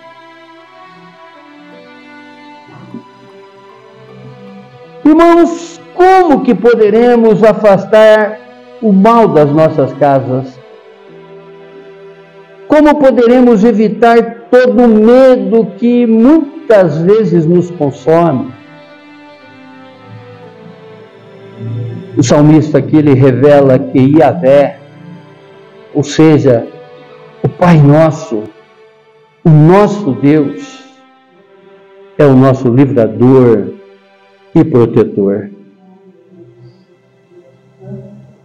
[5.03, 8.40] Irmãos, como que poderemos afastar
[8.81, 10.59] o mal das nossas casas?
[12.67, 18.51] Como poderemos evitar todo o medo que muitas vezes nos consome?
[22.17, 24.79] O salmista aqui ele revela que Iavé,
[25.93, 26.67] ou seja,
[27.43, 28.43] o Pai Nosso,
[29.43, 30.81] o nosso Deus,
[32.17, 33.73] é o nosso livrador
[34.53, 35.49] e protetor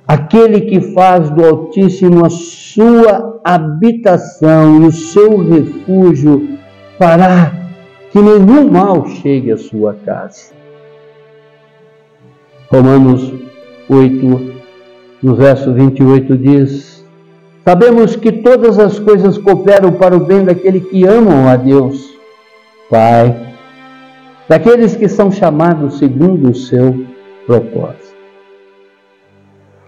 [0.07, 6.59] aquele que faz do Altíssimo a sua habitação e o seu refúgio,
[6.99, 7.53] fará
[8.11, 10.55] que nenhum mal chegue à sua casa.
[12.71, 13.33] Romanos
[13.89, 14.55] 8,
[15.23, 17.05] no verso 28 diz:
[17.65, 22.17] Sabemos que todas as coisas cooperam para o bem daquele que amam a Deus,
[22.91, 23.55] Pai,
[24.49, 27.05] daqueles que são chamados segundo o seu
[27.47, 28.06] propósito.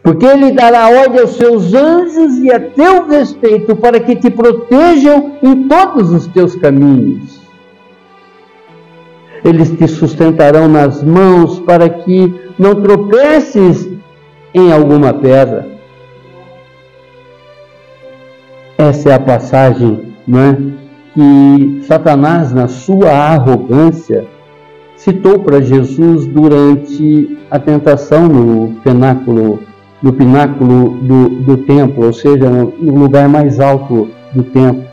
[0.09, 5.33] Porque ele dará ordem aos seus anjos e a teu respeito para que te protejam
[5.43, 7.39] em todos os teus caminhos.
[9.45, 13.87] Eles te sustentarão nas mãos para que não tropeces
[14.55, 15.69] em alguma pedra.
[18.79, 20.57] Essa é a passagem não é?
[21.13, 24.27] que Satanás, na sua arrogância,
[24.97, 29.68] citou para Jesus durante a tentação no penáculo
[30.03, 34.85] no pináculo do, do templo, ou seja, no lugar mais alto do templo,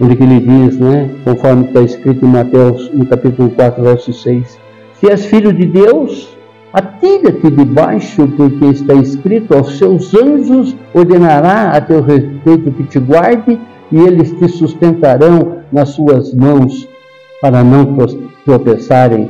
[0.00, 4.58] onde ele diz, né, conforme está escrito em Mateus, no capítulo 4, verso 6,
[5.00, 6.36] se és filho de Deus,
[6.72, 13.58] atira-te debaixo, porque está escrito, aos seus anjos ordenará a teu respeito que te guarde,
[13.90, 16.88] e eles te sustentarão nas suas mãos,
[17.40, 17.96] para não
[18.44, 19.28] tropeçarem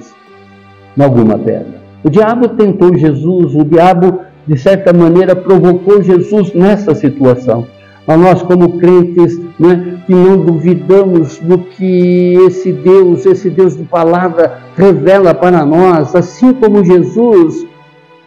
[0.97, 1.81] em alguma pedra.
[2.05, 7.67] O diabo tentou Jesus, o diabo de certa maneira, provocou Jesus nessa situação.
[8.07, 13.85] A nós, como crentes, né, que não duvidamos do que esse Deus, esse Deus de
[13.85, 17.65] palavra, revela para nós, assim como Jesus,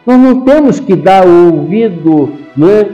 [0.05, 2.87] nós não temos que dar ouvido né,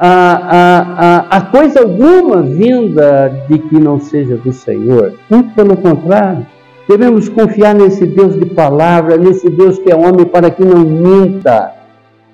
[0.00, 5.14] a, a, a, a coisa alguma vinda de que não seja do Senhor.
[5.30, 6.46] Muito pelo contrário.
[6.88, 11.77] Devemos confiar nesse Deus de palavra, nesse Deus que é homem para que não minta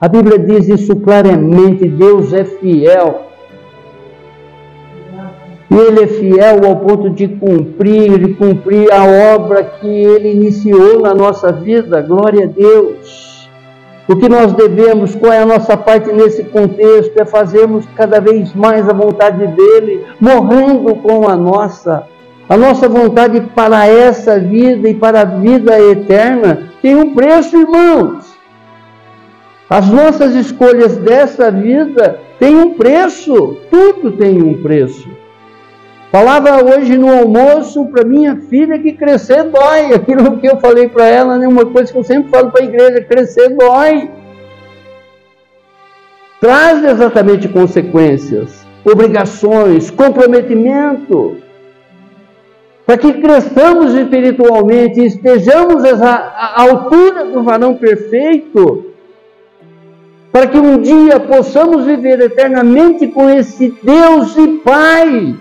[0.04, 3.22] a Bíblia diz isso claramente: Deus é fiel.
[5.70, 11.00] E Ele é fiel ao ponto de cumprir e cumprir a obra que Ele iniciou
[11.00, 12.02] na nossa vida.
[12.02, 13.48] Glória a Deus.
[14.06, 17.18] O que nós devemos, qual é a nossa parte nesse contexto?
[17.18, 22.02] É fazermos cada vez mais a vontade dEle, morrendo com a nossa.
[22.46, 28.33] A nossa vontade para essa vida e para a vida eterna tem um preço, irmãos.
[29.68, 35.08] As nossas escolhas dessa vida têm um preço, tudo tem um preço.
[36.12, 39.94] Falava hoje no almoço para minha filha que crescer dói.
[39.96, 42.66] Aquilo que eu falei para ela, né, uma coisa que eu sempre falo para a
[42.66, 44.10] igreja: crescer dói.
[46.40, 51.38] traz exatamente consequências, obrigações, comprometimento.
[52.86, 58.93] Para que cresçamos espiritualmente e estejamos à altura do varão perfeito,
[60.34, 65.36] para que um dia possamos viver eternamente com esse Deus e Pai.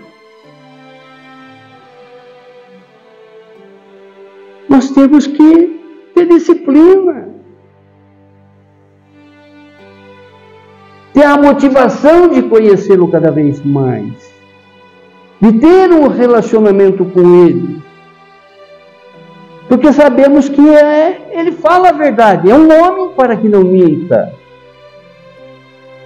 [4.68, 5.80] Nós temos que
[6.14, 7.28] ter disciplina.
[11.12, 14.12] Ter a motivação de conhecê-lo cada vez mais.
[15.40, 17.82] De ter um relacionamento com Ele.
[19.68, 22.48] Porque sabemos que é, Ele fala a verdade.
[22.48, 24.43] É um homem para que não minta.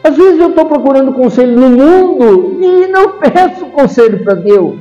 [0.09, 4.76] Às vezes eu estou procurando conselho no mundo e não peço conselho para Deus.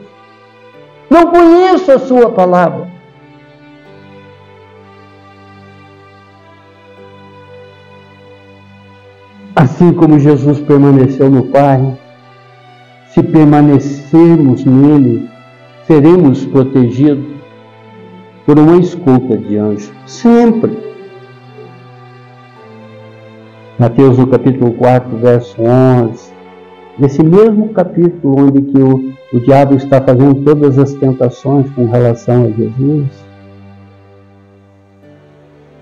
[1.09, 2.88] Não conheço a Sua palavra.
[9.53, 11.97] Assim como Jesus permaneceu no Pai,
[13.09, 15.30] se permanecermos nele,
[15.86, 17.36] seremos protegidos
[18.45, 19.91] por uma escolta de anjos.
[20.05, 20.87] Sempre.
[23.80, 26.34] Mateus no capítulo 4, verso 11.
[26.97, 32.45] Nesse mesmo capítulo onde que o, o diabo está fazendo todas as tentações com relação
[32.45, 33.05] a Jesus,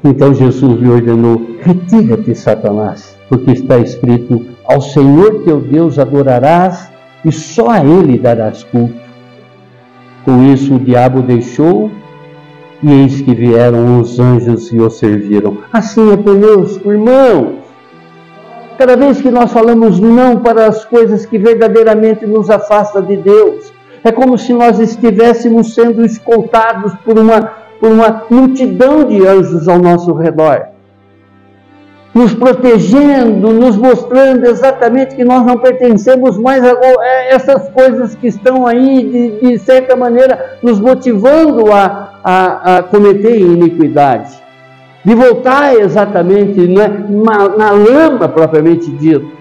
[0.04, 6.92] então Jesus lhe ordenou: Retira-te, Satanás, porque está escrito: Ao Senhor teu Deus adorarás
[7.24, 9.06] e só a Ele darás culto.
[10.26, 11.90] Com isso o diabo deixou
[12.84, 15.60] e eis que vieram os anjos e o serviram.
[15.72, 17.65] Assim é conosco, irmãos.
[18.78, 23.72] Cada vez que nós falamos não para as coisas que verdadeiramente nos afastam de Deus,
[24.04, 29.80] é como se nós estivéssemos sendo escoltados por uma por uma multidão de anjos ao
[29.80, 30.68] nosso redor,
[32.14, 36.74] nos protegendo, nos mostrando exatamente que nós não pertencemos mais a
[37.30, 43.38] essas coisas que estão aí, de, de certa maneira, nos motivando a, a, a cometer
[43.38, 44.42] iniquidade,
[45.06, 49.32] de voltar exatamente é, na, lama propriamente dito.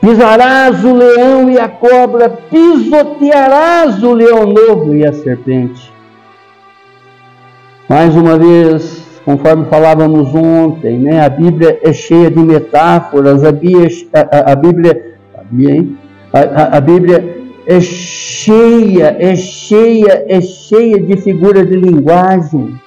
[0.00, 5.92] Pisarás o leão e a cobra, pisotearás o leão novo e a serpente.
[7.88, 13.88] Mais uma vez, conforme falávamos ontem, né, a Bíblia é cheia de metáforas, a Bíblia,
[14.12, 15.02] a, a Bíblia,
[16.32, 17.35] a, a, a Bíblia
[17.66, 22.80] é cheia, é cheia, é cheia de figuras de linguagem.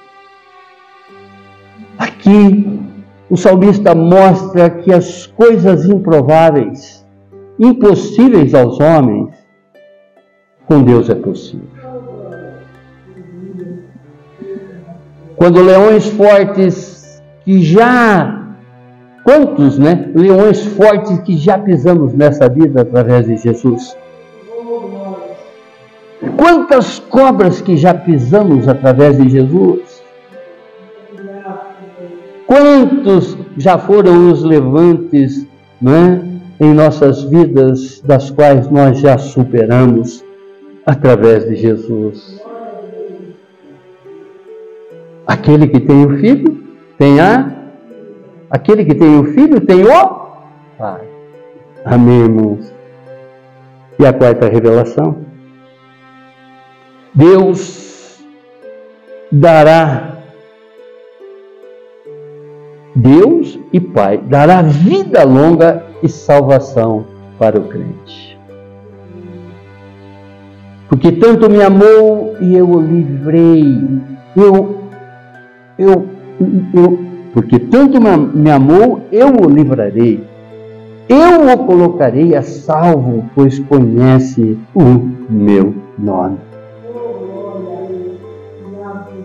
[1.98, 2.80] Aqui,
[3.28, 7.06] o salmista mostra que as coisas improváveis,
[7.58, 9.28] impossíveis aos homens,
[10.66, 11.68] com Deus é possível.
[15.36, 18.40] Quando leões fortes que já
[19.24, 20.10] quantos, né?
[20.14, 23.96] Leões fortes que já pisamos nessa vida através de Jesus.
[26.36, 30.02] Quantas cobras que já pisamos através de Jesus?
[32.46, 35.46] Quantos já foram os levantes,
[35.80, 36.30] não é?
[36.60, 40.22] em nossas vidas, das quais nós já superamos
[40.84, 42.38] através de Jesus.
[45.26, 46.62] Aquele que tem o filho,
[46.98, 47.50] tem a.
[48.50, 50.20] Aquele que tem o filho, tem o
[50.76, 51.00] Pai.
[51.84, 52.74] Amém, irmãos?
[53.98, 55.29] E a quarta revelação?
[57.14, 58.18] Deus
[59.32, 60.10] dará
[62.94, 67.04] Deus e Pai dará vida longa e salvação
[67.38, 68.38] para o crente.
[70.88, 73.64] Porque tanto me amou e eu o livrei.
[74.36, 74.80] Eu,
[75.78, 76.06] eu,
[76.74, 76.98] eu,
[77.32, 80.22] porque tanto me amou, eu o livrarei.
[81.08, 84.82] Eu o colocarei a salvo, pois conhece o
[85.28, 86.49] meu nome.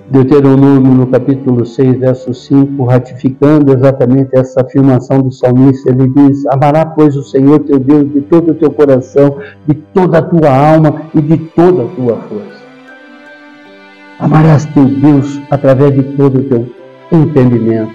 [0.10, 6.86] Deuteronômio, no capítulo 6, verso 5, ratificando exatamente essa afirmação do salmista, ele diz: Amará,
[6.86, 11.02] pois, o Senhor teu Deus de todo o teu coração, de toda a tua alma
[11.14, 12.66] e de toda a tua força.
[14.20, 16.68] Amarás teu Deus através de todo o teu
[17.12, 17.92] entendimento.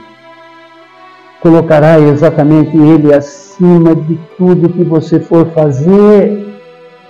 [1.40, 6.49] Colocará exatamente Ele acima de tudo que você for fazer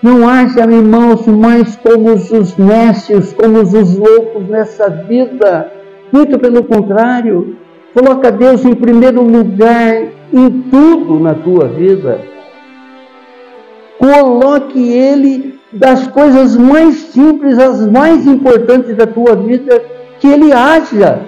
[0.02, 5.70] não haja, irmãos, mais como os nécios, como os loucos nessa vida.
[6.10, 7.56] Muito pelo contrário,
[7.92, 12.20] coloca Deus em primeiro lugar em tudo na tua vida.
[13.98, 19.82] Coloque Ele das coisas mais simples às mais importantes da tua vida,
[20.18, 21.20] que Ele haja.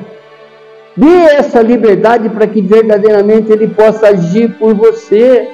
[0.96, 5.48] Dê essa liberdade para que verdadeiramente Ele possa agir por você.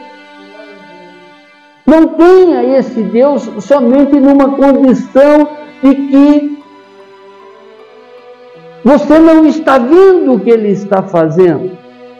[1.89, 5.49] Não tenha esse Deus somente numa condição
[5.83, 6.59] de que
[8.85, 11.71] você não está vendo o que Ele está fazendo.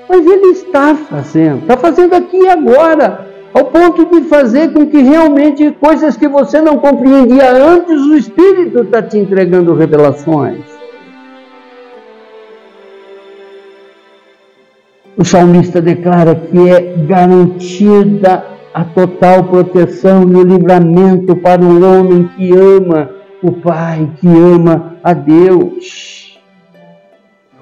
[0.09, 5.03] Mas Ele está fazendo, está fazendo aqui e agora, ao ponto de fazer com que
[5.03, 10.65] realmente coisas que você não compreendia antes, o Espírito está te entregando revelações.
[15.15, 22.31] O salmista declara que é garantida a total proteção e o livramento para um homem
[22.37, 23.11] que ama
[23.43, 26.41] o Pai, que ama a Deus.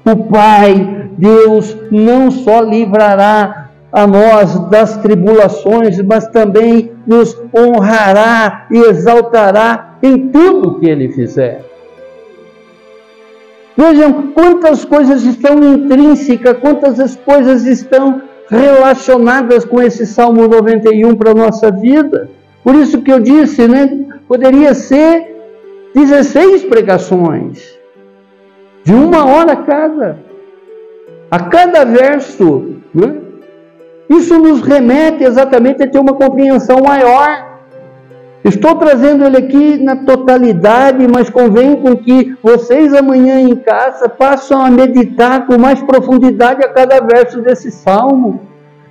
[0.05, 8.77] O Pai, Deus, não só livrará a nós das tribulações, mas também nos honrará e
[8.77, 11.65] exaltará em tudo que Ele fizer.
[13.75, 21.35] Vejam quantas coisas estão intrínsecas, quantas coisas estão relacionadas com esse Salmo 91 para a
[21.35, 22.31] nossa vida.
[22.63, 24.07] Por isso que eu disse, né?
[24.29, 25.37] Poderia ser
[25.95, 27.79] 16 pregações,
[28.85, 30.19] de uma hora cada,
[31.31, 32.77] a cada verso.
[32.95, 33.17] Né?
[34.11, 37.46] Isso nos remete exatamente a ter uma compreensão maior
[38.47, 44.57] Estou trazendo ele aqui na totalidade, mas convém com que vocês amanhã em casa passem
[44.57, 48.41] a meditar com mais profundidade a cada verso desse salmo.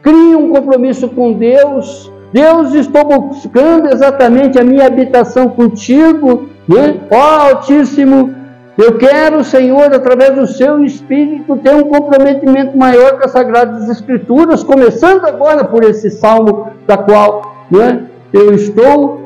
[0.02, 2.12] Crie um compromisso com Deus.
[2.34, 7.00] Deus, estou buscando exatamente a minha habitação contigo, né?
[7.10, 8.36] Ó Altíssimo,
[8.78, 14.66] eu quero, Senhor, através do seu Espírito, ter um comprometimento maior com as Sagradas Escrituras,
[14.66, 18.04] começando agora por esse salmo, da qual né,
[18.34, 19.25] eu estou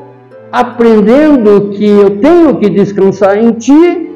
[0.52, 4.10] aprendendo que eu tenho que descansar em Ti,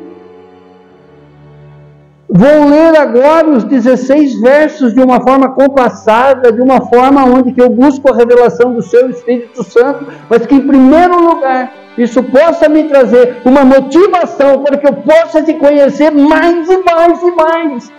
[2.36, 7.62] Vou ler agora os 16 versos de uma forma compassada, de uma forma onde que
[7.62, 12.68] eu busco a revelação do Seu Espírito Santo, mas que em primeiro lugar isso possa
[12.68, 17.92] me trazer uma motivação para que eu possa te conhecer mais e mais e mais,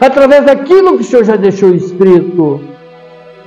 [0.00, 2.60] através daquilo que o Senhor já deixou escrito,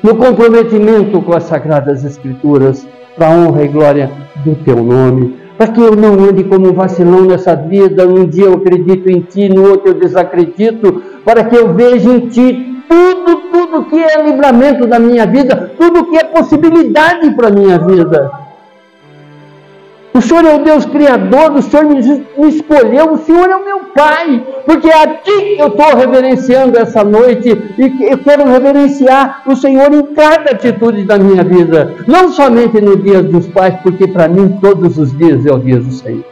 [0.03, 4.11] no comprometimento com as Sagradas Escrituras para a honra e glória
[4.43, 5.35] do teu nome.
[5.57, 9.21] Para que eu não ande como um vacilão nessa vida, um dia eu acredito em
[9.21, 14.21] ti, no outro eu desacredito, para que eu veja em ti tudo, tudo que é
[14.21, 18.44] livramento da minha vida, tudo que é possibilidade para a minha vida.
[20.15, 23.79] O Senhor é o Deus Criador, o Senhor me, escolheu, o Senhor é o meu
[23.93, 29.43] Pai, porque é a Ti que eu estou reverenciando essa noite e eu quero reverenciar
[29.45, 34.07] o Senhor em cada atitude da minha vida, não somente no dia dos pais, porque
[34.07, 36.23] para mim todos os dias é o dia do Senhor.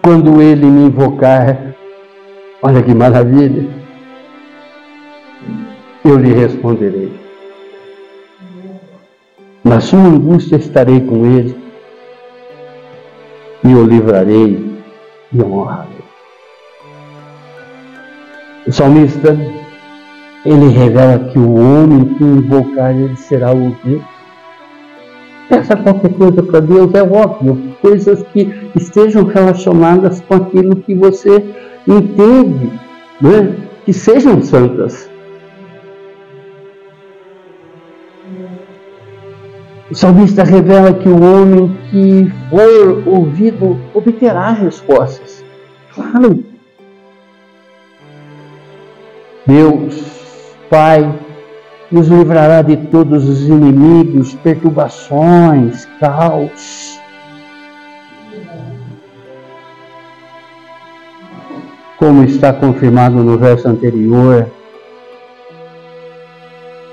[0.00, 1.74] Quando Ele me invocar,
[2.62, 3.81] olha que maravilha
[6.04, 7.12] eu lhe responderei.
[9.62, 11.56] Na sua angústia estarei com ele
[13.64, 14.82] e o livrarei
[15.32, 16.02] e o honrarei.
[18.66, 19.36] O salmista,
[20.44, 24.04] ele revela que o homem que invocar ele será ouvido.
[25.48, 31.44] Peça qualquer coisa para Deus, é óbvio, coisas que estejam relacionadas com aquilo que você
[31.86, 32.72] entende,
[33.20, 33.54] né?
[33.84, 35.11] que sejam santas.
[39.92, 45.44] O salmista revela que o homem que for ouvido obterá respostas.
[45.94, 46.42] Claro.
[49.46, 51.14] Deus, Pai,
[51.90, 56.98] nos livrará de todos os inimigos, perturbações, caos.
[61.98, 64.50] Como está confirmado no verso anterior,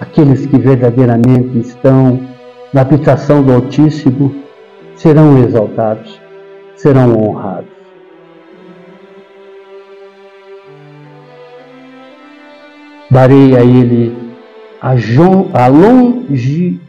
[0.01, 2.37] aqueles que verdadeiramente estão
[2.73, 4.43] na habitação do Altíssimo,
[4.95, 6.19] serão exaltados,
[6.75, 7.69] serão honrados.
[13.09, 14.15] Darei a ele
[14.81, 14.93] a,
[15.67, 16.79] longevidade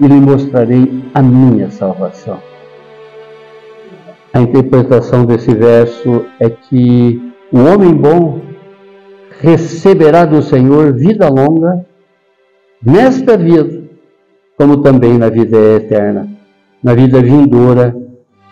[0.00, 2.40] e lhe mostrarei a minha salvação.
[4.32, 7.20] A interpretação desse verso é que
[7.52, 8.40] o homem bom
[9.40, 11.84] receberá do Senhor vida longa
[12.82, 13.77] nesta vida
[14.58, 16.28] como também na vida eterna,
[16.82, 17.96] na vida vindoura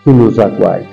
[0.03, 0.87] que nos aguarda.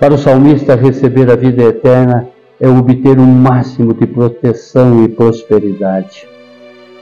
[0.00, 2.26] Para o salmista, receber a vida eterna
[2.60, 6.26] é obter o um máximo de proteção e prosperidade.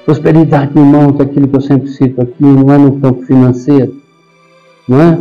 [0.05, 3.97] Prosperidade, irmãos, aquilo que eu sempre cito aqui, não é no campo financeiro,
[4.87, 5.19] não é?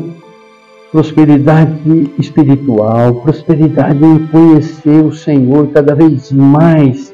[0.92, 7.14] Prosperidade espiritual, prosperidade em conhecer o Senhor cada vez mais.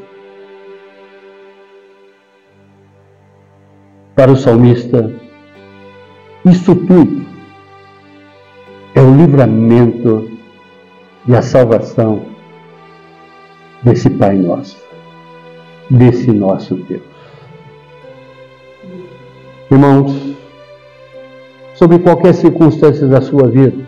[4.15, 5.13] Para o salmista,
[6.45, 7.25] isso tudo
[8.95, 10.31] é o livramento
[11.27, 12.25] e a salvação
[13.83, 14.81] desse Pai nosso,
[15.89, 17.03] desse nosso Deus.
[19.69, 20.37] Irmãos,
[21.73, 23.85] sobre qualquer circunstância da sua vida,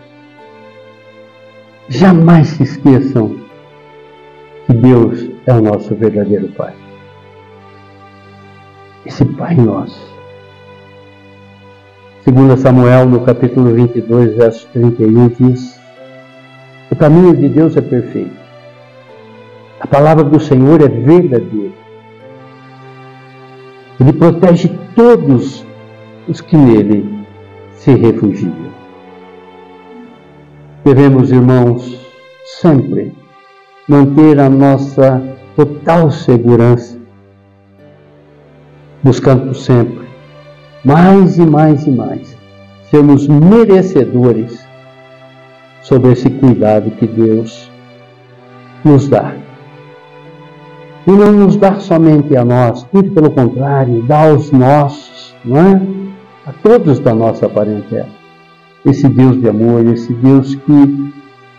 [1.88, 3.34] jamais se esqueçam
[4.66, 6.74] que Deus é o nosso verdadeiro Pai.
[9.06, 10.17] Esse Pai nosso.
[12.28, 15.80] Segundo Samuel, no capítulo 22, verso 31, diz:
[16.90, 18.36] O caminho de Deus é perfeito.
[19.80, 21.72] A palavra do Senhor é verdadeira.
[23.98, 25.64] Ele protege todos
[26.28, 27.24] os que nele
[27.72, 28.52] se refugiam.
[30.84, 31.98] Devemos, irmãos,
[32.60, 33.14] sempre
[33.88, 35.22] manter a nossa
[35.56, 36.98] total segurança,
[39.02, 40.07] buscando sempre
[40.84, 42.36] mais e mais e mais
[42.90, 44.66] sermos merecedores
[45.82, 47.70] sobre esse cuidado que Deus
[48.84, 49.34] nos dá.
[51.06, 55.80] E não nos dá somente a nós, muito pelo contrário, dá aos nossos, não é?
[56.46, 58.08] a todos da nossa parentela.
[58.84, 61.12] Esse Deus de amor, esse Deus que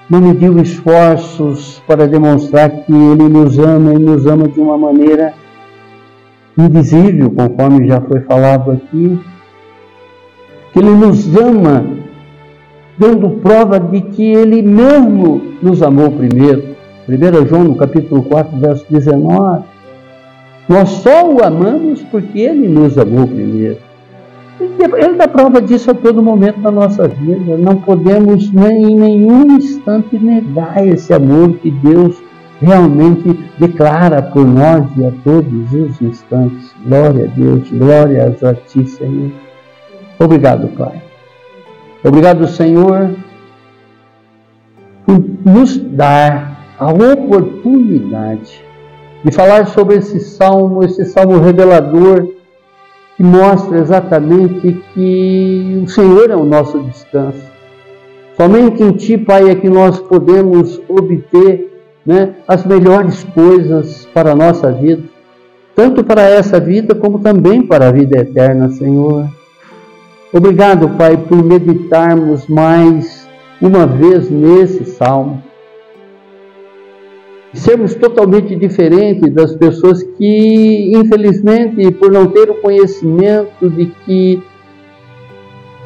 [0.09, 5.33] não mediu esforços para demonstrar que Ele nos ama e nos ama de uma maneira
[6.61, 9.19] indizível, conforme já foi falado aqui,
[10.71, 11.85] que Ele nos ama,
[12.97, 16.75] dando prova de que Ele mesmo nos amou primeiro.
[17.07, 19.63] 1 João, no capítulo 4, verso 19.
[20.67, 23.77] Nós só o amamos porque Ele nos amou primeiro.
[24.59, 27.57] Ele dá prova disso a todo momento da nossa vida.
[27.57, 32.21] Não podemos nem em nenhum instante negar esse amor que Deus
[32.61, 36.73] realmente declara por nós e a todos os instantes.
[36.85, 39.31] Glória a Deus, glória a Ti, Senhor.
[40.19, 41.01] Obrigado, Pai.
[42.03, 43.11] Obrigado, Senhor,
[45.05, 48.63] por nos dar a oportunidade
[49.23, 52.27] de falar sobre esse salmo, esse salmo revelador
[53.17, 57.49] que mostra exatamente que o Senhor é o nosso descanso.
[58.37, 61.78] Somente em Ti, Pai, é que nós podemos obter
[62.09, 65.03] né, as melhores coisas para a nossa vida,
[65.75, 69.29] tanto para essa vida como também para a vida eterna, Senhor.
[70.33, 73.29] Obrigado, Pai, por meditarmos mais
[73.61, 75.43] uma vez nesse salmo
[77.53, 84.41] sermos totalmente diferentes das pessoas que, infelizmente, por não ter o conhecimento de que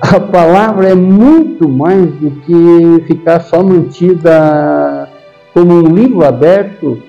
[0.02, 5.10] a palavra é muito mais do que ficar só mantida
[5.54, 7.02] como um livro aberto,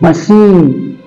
[0.00, 0.98] mas sim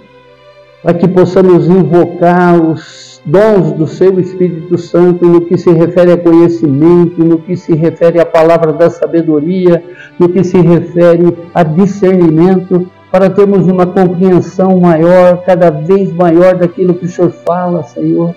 [0.84, 6.18] para que possamos invocar os dons do seu Espírito Santo no que se refere a
[6.18, 9.82] conhecimento, no que se refere à palavra da sabedoria,
[10.20, 16.96] no que se refere a discernimento, para termos uma compreensão maior, cada vez maior daquilo
[16.96, 18.36] que o Senhor fala, Senhor.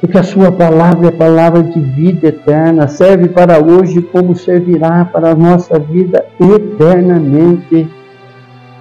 [0.00, 5.32] Porque a Sua palavra é palavra de vida eterna, serve para hoje como servirá para
[5.32, 7.86] a nossa vida eternamente.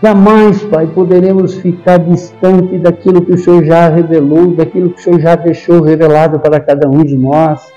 [0.01, 5.19] Jamais, Pai, poderemos ficar distante daquilo que o Senhor já revelou, daquilo que o Senhor
[5.19, 7.69] já deixou revelado para cada um de nós.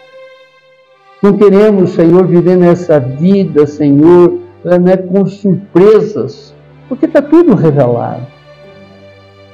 [1.20, 6.54] Não queremos, Senhor, viver nessa vida, Senhor, né, com surpresas,
[6.88, 8.24] porque está tudo revelado.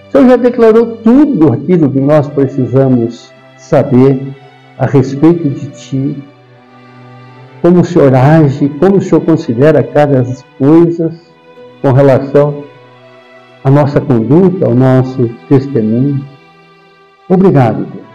[0.08, 4.34] O Senhor já declarou tudo aquilo que nós precisamos saber
[4.78, 6.24] a respeito de Ti,
[7.60, 10.24] como o Senhor age, como o Senhor considera cada
[10.58, 11.14] coisas
[11.82, 12.64] com relação
[13.64, 16.24] à nossa conduta, ao nosso testemunho.
[17.28, 18.08] Obrigado, Deus.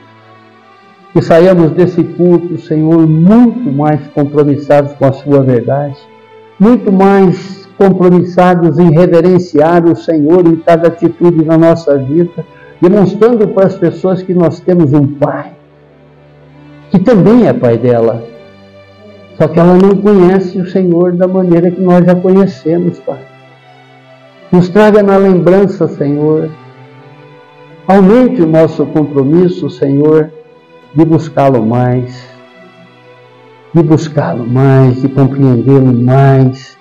[1.12, 5.98] Que saiamos desse culto, Senhor, muito mais compromissados com a Sua verdade,
[6.60, 12.46] muito mais compromissados em reverenciar o Senhor em cada atitude na nossa vida,
[12.84, 15.54] demonstrando para as pessoas que nós temos um Pai,
[16.92, 18.22] que também é Pai dela,
[19.38, 23.22] só que ela não conhece o Senhor da maneira que nós já conhecemos, Pai.
[24.52, 26.50] Nos traga na lembrança, Senhor.
[27.88, 30.30] Aumente o nosso compromisso, Senhor,
[30.94, 32.28] de buscá-lo mais,
[33.74, 36.78] de buscá-lo mais, de compreendê-lo mais,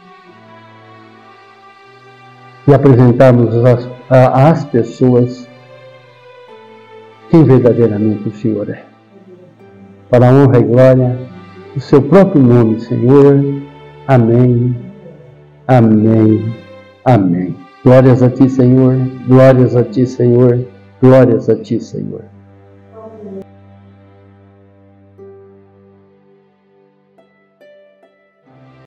[2.67, 3.55] e apresentarmos
[4.11, 5.52] às pessoas
[7.33, 8.83] quem verdadeiramente o Senhor é.
[10.11, 11.19] Para a honra e glória
[11.73, 13.43] do seu próprio nome, Senhor.
[14.07, 14.77] Amém.
[15.67, 16.55] Amém.
[17.03, 17.57] Amém.
[17.83, 18.99] Glórias a ti, Senhor.
[19.27, 20.63] Glórias a ti, Senhor.
[21.01, 22.32] Glórias a ti, Senhor.